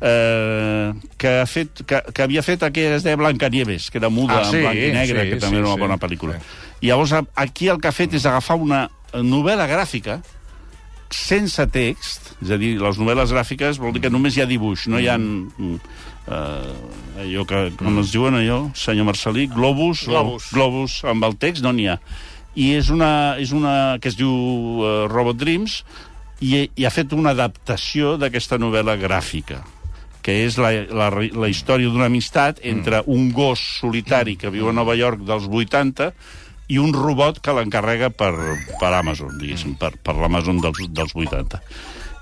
[0.00, 4.08] Eh, que, ha fet, que, que havia fet aquella que es deia Blancanieves, que era
[4.08, 5.82] muda, Ah, sí, en blanc i negre, sí, que també sí, era una sí.
[5.82, 6.38] bona pel·lícula.
[6.38, 6.62] Sí.
[6.86, 10.20] I llavors aquí el que ha fet és agafar una novel·la gràfica
[11.14, 14.88] sense text, és a dir, les novel·les gràfiques vol dir que només hi ha dibuix,
[14.92, 15.18] no hi ha...
[15.18, 15.80] Mm.
[16.28, 16.74] Uh,
[17.22, 20.50] allò que, com es diuen allò, senyor Marcelí, globus, Globus.
[20.50, 21.94] O, globus amb el text, no n'hi ha.
[22.52, 25.78] I és una, és una que es diu uh, Robot Dreams,
[26.44, 29.62] i, i ha fet una adaptació d'aquesta novel·la gràfica
[30.28, 34.74] que és la, la, la història d'una amistat entre un gos solitari que viu a
[34.76, 36.10] Nova York dels 80
[36.68, 38.32] i un robot que l'encarrega per,
[38.80, 41.60] per Amazon, diguéssim, per, per l'Amazon dels, dels 80.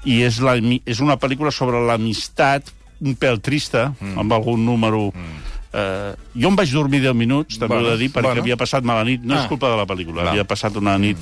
[0.06, 0.54] I és, la,
[0.86, 2.70] és una pel·lícula sobre l'amistat,
[3.02, 4.16] un pèl trista, mm.
[4.22, 5.08] amb algun número...
[5.14, 5.44] Mm.
[5.76, 8.40] Eh, jo em vaig dormir 10 minuts, també Bueno, ho he de dir, perquè bueno.
[8.46, 9.20] havia passat mala nit.
[9.26, 9.42] No Ah.
[9.42, 10.30] és culpa de la pel·lícula, Va.
[10.30, 11.18] havia passat una nit...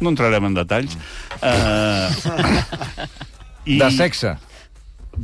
[0.00, 0.94] No entrarem en detalls.
[1.42, 2.08] Eh,
[3.66, 4.36] i De sexe.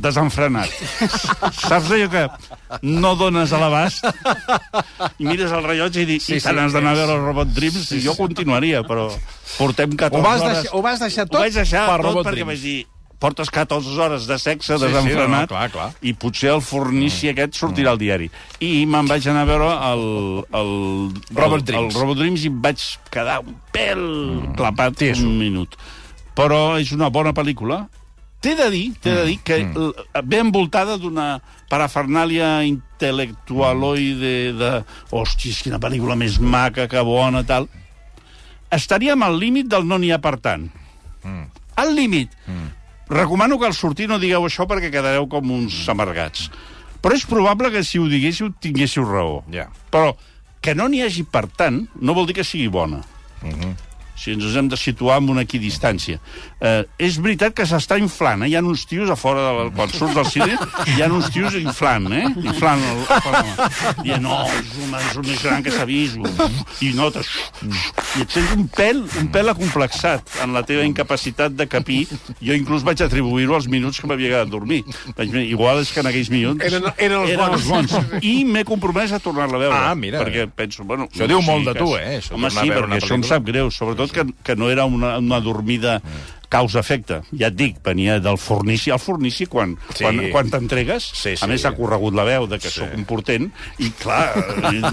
[0.01, 0.71] Desenfrenat.
[1.55, 2.23] Saps allò que
[2.83, 4.05] no dones a l'abast
[5.19, 7.15] i mires el rellotge i dius Sí, sí, i te sí, n'has d'anar a veure
[7.19, 9.07] el Robot Dreams i jo continuaria, però
[9.57, 10.57] portem 14 Ho vas, hores...
[10.59, 12.51] deixar, ho vas deixar tot Ho vaig deixar per tot Robot perquè Dreams.
[12.53, 12.77] vaig dir
[13.25, 15.87] portes 14 hores de sexe Sí, sí, desenfrenat no, no, clar, clar.
[16.03, 18.27] i potser el fornici aquest sortirà al diari.
[18.59, 20.03] I me'n vaig anar a veure el,
[20.59, 20.73] el,
[21.33, 21.95] Robot el, Dreams.
[21.95, 22.83] el Robot Dreams i vaig
[23.15, 24.03] quedar un pèl
[24.59, 25.23] clapat Tieso.
[25.31, 25.77] un minut.
[26.35, 27.85] Però és una bona pel·lícula.
[28.43, 30.21] T'he de dir, t'he de dir que mm.
[30.29, 31.39] ve envoltada d'una
[31.71, 34.71] parafernàlia intel·lectualoide de...
[35.15, 37.67] Hòsties, quina pel·lícula més maca, que bona, tal.
[38.75, 40.67] Estaríem al límit del no n'hi ha per tant.
[41.23, 41.47] Mm.
[41.81, 42.35] Al límit.
[42.45, 42.69] Mm.
[43.09, 46.49] Recomano que al sortir no digueu això perquè quedareu com uns amargats.
[47.01, 49.43] Però és probable que si ho diguéssiu tinguéssiu raó.
[49.53, 49.67] Ja.
[49.93, 50.15] Però
[50.61, 53.03] que no n'hi hagi per tant no vol dir que sigui bona.
[54.15, 56.19] Si ens hem de situar en una equidistància.
[56.63, 58.49] Eh, és veritat que s'està inflant, eh?
[58.49, 60.55] Hi ha uns tios a fora, de la, quan surts del cine,
[60.95, 62.23] hi ha uns tios inflant, eh?
[62.45, 63.49] Inflant el, el,
[64.05, 66.15] dient, no, és el, és el més gran que s'ha vist,
[66.85, 67.27] i notes,
[68.15, 72.05] i et sents un pèl, un pèl acomplexat en la teva incapacitat de capir.
[72.39, 74.81] Jo inclús vaig atribuir-ho als minuts que m'havia quedat a dormir.
[75.17, 76.63] Vaig dir, igual és que en aquells minuts...
[76.65, 77.59] Eren- eren els eren bons.
[77.59, 77.67] els
[77.99, 78.23] bons.
[78.23, 79.83] I m'he compromès a tornar-la a veure.
[79.91, 80.23] Ah, mira.
[80.23, 81.09] Perquè penso, bueno...
[81.11, 84.04] Això diu molt de tu, eh, això, Home, sí, perquè això em sap greu, sobretot
[84.11, 86.01] que, que no era una, una dormida
[86.47, 87.21] causa-efecte.
[87.35, 88.91] Ja et dic, venia del fornici.
[88.93, 90.03] El fornici, quan, Sí.
[90.05, 91.43] quan, quan t'entregues, Sí, sí.
[91.43, 92.79] a més ha corregut la veu de que sí.
[92.79, 93.49] sóc un portent,
[93.79, 94.29] i clar,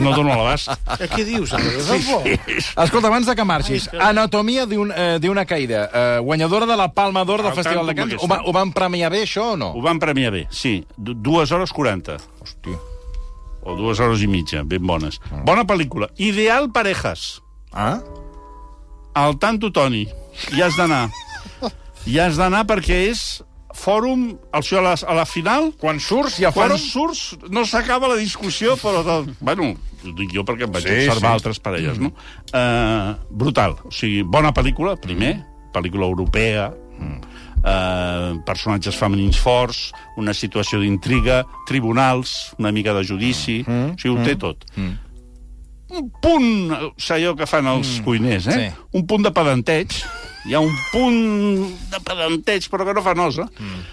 [0.00, 0.72] no dono l'abast.
[0.98, 1.52] Eh, Què dius?
[1.52, 2.22] De debò?
[2.82, 7.22] Escolta, abans de que marxis, Anatomia d'una eh, d'una caïda, eh, guanyadora de la Palma
[7.24, 8.16] d'Or del Al Festival de Cants.
[8.18, 9.72] Ho, va, ho van premiar bé, això, o no?
[9.76, 10.84] Ho van premiar bé, sí.
[10.96, 12.16] Du- Dues hores 40.
[12.40, 12.78] Hòstia.
[13.62, 15.20] O dues hores i mitja, ben bones.
[15.44, 16.08] Bona pel·lícula.
[16.16, 17.42] Ideal parejas.
[17.72, 18.00] Ah?
[19.14, 20.06] Al tanto, Toni.
[20.54, 21.08] Hi has d'anar.
[22.08, 23.42] Hi has d'anar perquè és
[23.76, 26.82] fòrum, el a la, a la final, Quan surts hi ha quan fòrum?
[26.82, 29.70] surts no s'acaba la discussió, però, de, bueno,
[30.04, 31.34] ho dic jo perquè em vaig Sí, observar sí.
[31.38, 32.12] altres parelles, no?
[32.52, 33.78] Uh, brutal.
[33.88, 35.38] O sigui, bona pel·lícula, primer,
[35.72, 39.90] pel·lícula europea, uh, personatges femenins forts,
[40.20, 44.66] una situació d'intriga, tribunals, una mica de judici, o sigui, ho té tot.
[45.92, 46.72] Un punt,
[47.12, 48.52] allò que fan els cuiners, eh?
[48.56, 48.84] sí.
[48.96, 49.92] Un punt de pedanteig,
[50.48, 51.18] hi ha un punt
[51.92, 53.44] de pedanteig, però que no fa nosa.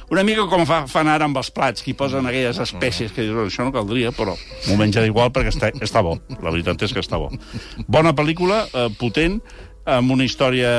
[0.10, 3.36] Una mica com fa, fan ara amb els plats, que posen aquelles espècies que dius,
[3.36, 4.38] "Oh, això no caldria, però
[4.68, 6.18] m'ho menja igual perquè està, està bo.
[6.42, 7.30] La veritat és que està bo.
[7.88, 9.42] Bona pel·lícula, eh, potent,
[9.98, 10.70] amb una història,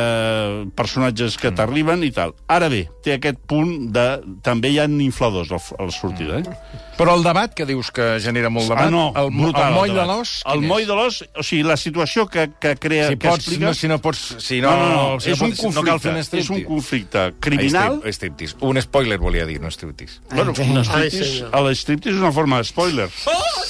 [0.76, 2.34] personatges que t'arriben i tal.
[2.50, 4.06] Ara bé, té aquest punt de...
[4.46, 6.78] També hi ha infladors al, a la sortida, eh?
[7.00, 9.88] Però el debat, que dius que genera molt debat, Ah, no, el, brutal, el moll
[9.88, 10.10] de debat.
[10.18, 10.32] l'os...
[10.52, 13.06] El moll de l'os, o sigui, la situació que, que crea...
[13.08, 13.64] Si que pots, explica...
[13.64, 14.20] no, si no pots...
[14.44, 16.20] Si no, no, no, no, si és no un pots- conflicte, No cal fer un
[16.42, 17.96] és un conflicte criminal...
[18.02, 18.58] Strip- striptease.
[18.68, 20.20] Un spoiler, volia dir, no striptease.
[20.34, 21.54] Bueno, un Ai, striptease, senyor.
[21.56, 23.08] a l'estriptease és una forma de spoiler.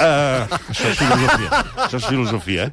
[0.00, 1.62] Uh, això és filosofia.
[1.86, 2.66] Això és filosofia.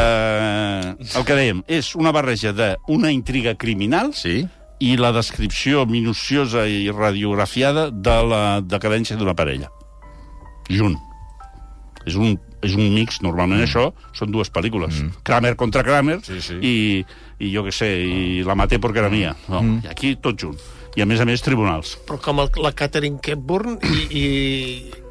[0.00, 4.42] Uh, el que dèiem, és una barreja d'una intriga criminal Sí?
[4.80, 9.68] i la descripció minuciosa i radiografiada de la decadència d'una parella.
[10.72, 10.96] Junt.
[12.08, 13.66] És un, és un mix, normalment mm.
[13.68, 15.02] això són dues pel·lícules.
[15.02, 15.22] Mm.
[15.26, 16.56] Kramer contra Kramer Sí, sí.
[16.64, 16.74] i,
[17.44, 19.34] i jo què sé, i La maté porque era mía.
[19.48, 19.82] No, mm.
[19.84, 20.56] I aquí tot junt.
[20.96, 21.94] I a més a més tribunals.
[22.08, 24.24] Però com el, la Catherine Hepburn i, i,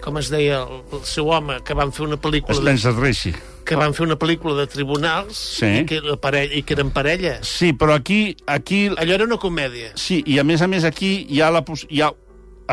[0.04, 2.58] com es deia, el, el seu home, que van fer una pel·lícula...
[2.58, 3.38] De, Spencer Tracy.
[3.70, 5.68] Que van fer una pel·lícula de tribunals Sí.
[5.82, 7.36] i, que, la parella, i que eren parella.
[7.46, 9.92] Sí, però aquí, aquí Allò era una comèdia.
[9.96, 12.10] Sí, i a més a més aquí hi ha la hi ha,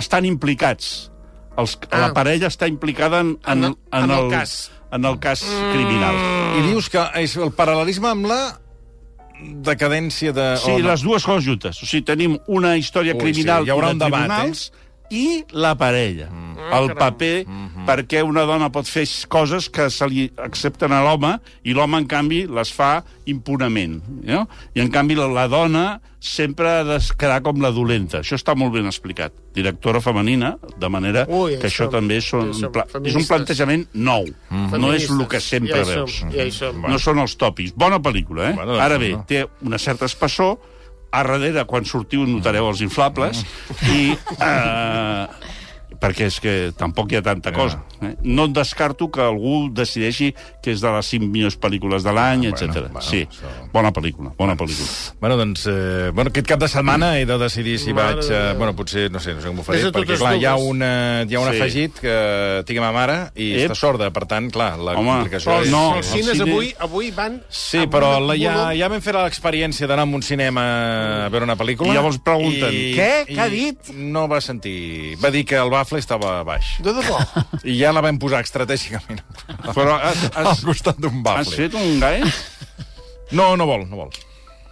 [0.00, 1.10] estan implicats.
[1.56, 2.06] Els, ah.
[2.06, 4.70] La parella està implicada en, en, En el- en el cas.
[4.92, 5.42] En el cas
[5.72, 6.14] criminal.
[6.60, 8.40] I dius que és el paral·lelisme amb la
[9.40, 10.44] decadència de...
[10.62, 10.88] Sí, o no?
[10.90, 11.80] les dues coses juntes.
[11.82, 14.62] O sigui, tenim una història Ui, criminal sí, hi haurà i un de debat, tribunals
[15.10, 16.30] i la parella.
[16.30, 16.46] Mm.
[16.66, 16.98] El caram.
[16.98, 17.86] paper, mm -hmm.
[17.86, 22.06] perquè una dona pot fer coses que se li accepten a l'home i l'home, en
[22.06, 24.02] canvi, les fa impunament.
[24.22, 24.48] No?
[24.74, 28.18] I, en canvi, la, la dona sempre ha de quedar com la dolenta.
[28.18, 29.32] Això està molt ben explicat.
[29.54, 33.26] Directora femenina, de manera Ui, que això- això també són, ja som pla, és un
[33.26, 34.24] plantejament nou.
[34.50, 34.80] Mm -hmm.
[34.80, 36.18] No és el que sempre ja veus.
[36.18, 36.80] Som, ja som.
[36.80, 37.72] No són els tòpics.
[37.74, 38.54] Bona pel·lícula, eh?
[38.54, 39.24] Bueno, doncs, Ara bé, no.
[39.26, 40.58] té una certa espessor,
[41.16, 43.44] a darrere, quan sortiu, notareu els inflables,
[43.92, 44.12] i...
[44.36, 45.54] Eh,
[46.00, 47.82] perquè és que tampoc hi ha tanta cosa.
[48.02, 48.14] Eh?
[48.22, 50.32] No et descarto que algú decideixi
[50.62, 52.66] que és de les 5 millors pel·lícules de l'any, Ah, etc.
[52.72, 54.88] bueno, bueno, sí, això- bona pel·lícula, bona pel·lícula.
[55.20, 58.26] Bueno, doncs, eh, bueno, aquest cap de setmana he de decidir si Mare vaig...
[58.28, 60.44] de Eh, bueno, potser, no sé, no sé com ho faré, perquè, totes clar, hi
[60.44, 61.56] ha, una, hi ha un Sí.
[61.56, 63.70] afegit que tinc a ma mare i Ep.
[63.70, 65.70] està sorda, per tant, clar, la Home, complicació però és...
[65.70, 67.40] no, Els el cines cine- avui, avui van...
[67.48, 70.62] Sí, però la, ja, ja vam fer l'experiència d'anar a un cinema
[71.26, 71.90] a veure una pel·lícula.
[71.90, 73.26] I llavors pregunten, "Què?
[73.28, 75.16] Què ha i dit?" No va sentir...
[75.22, 76.76] Va dir que el bafle estava baix.
[76.82, 77.20] De debò.
[77.64, 79.22] I ja la vam posar estratègicament
[79.70, 81.56] Però has, al has, costat d'un has bafle.
[81.56, 82.22] fet un gai?
[83.32, 84.16] No, no vol, no vol.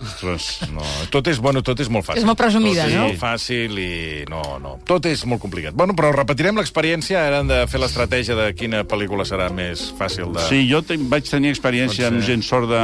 [0.05, 0.59] Ostres.
[0.75, 0.83] No,
[1.15, 2.21] tot és, bueno, tot és molt fàcil.
[2.21, 3.05] És molt presumida, tot és no?
[3.07, 3.91] molt fàcil i...
[4.29, 4.75] No, no.
[4.85, 5.77] Tot és molt complicat.
[5.79, 7.23] Bueno, però repetirem l'experiència.
[7.31, 10.45] Ara hem de fer l'estratègia de quina pel·lícula serà més fàcil de...
[10.51, 12.83] Sí, jo te, vaig tenir experiència amb gent sorda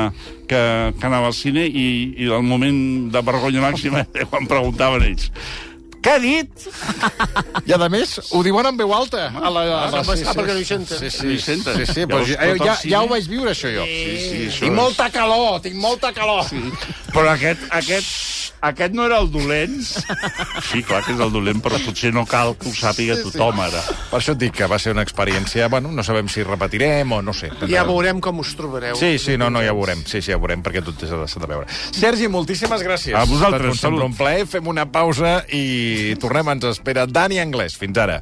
[0.49, 0.63] que,
[0.97, 5.29] que anava al cine i, i el moment de vergonya màxima quan preguntaven ells
[6.01, 6.67] què ha dit?
[7.67, 9.27] I, a més, ho diuen en veu alta.
[9.31, 10.99] A la, a la, Ah, clar, perquè no hi senten.
[10.99, 11.77] Sí, sí, No hi senten.
[11.81, 13.85] sí, sí, però Llavors, ja, el ja, ja ho vaig viure, això, jo.
[13.85, 16.45] Sí, sí, això Tinc és- molta calor, tinc molta calor.
[16.49, 16.63] Sí.
[17.13, 19.79] Però aquest, aquest aquest no era el dolent.
[20.69, 23.81] Sí, clar que és el dolent, però potser no cal que ho sàpiga tothom, ara.
[24.11, 25.69] Per això et dic que va ser una experiència...
[25.73, 27.49] Bueno, no sabem si repetirem o no sé.
[27.71, 28.97] Ja veurem com us trobareu.
[29.01, 30.03] Sí, sí, no, no, ja veurem.
[30.05, 31.09] Sí, sí, ja veurem, perquè tot és
[31.41, 31.65] de veure.
[31.97, 33.17] Sergi, moltíssimes gràcies.
[33.17, 34.05] A vosaltres, salut.
[34.05, 34.45] un plaer.
[34.51, 35.39] Fem una pausa
[35.91, 36.55] i tornem.
[36.55, 37.79] Ens espera Dani Anglès.
[37.81, 38.21] Fins ara.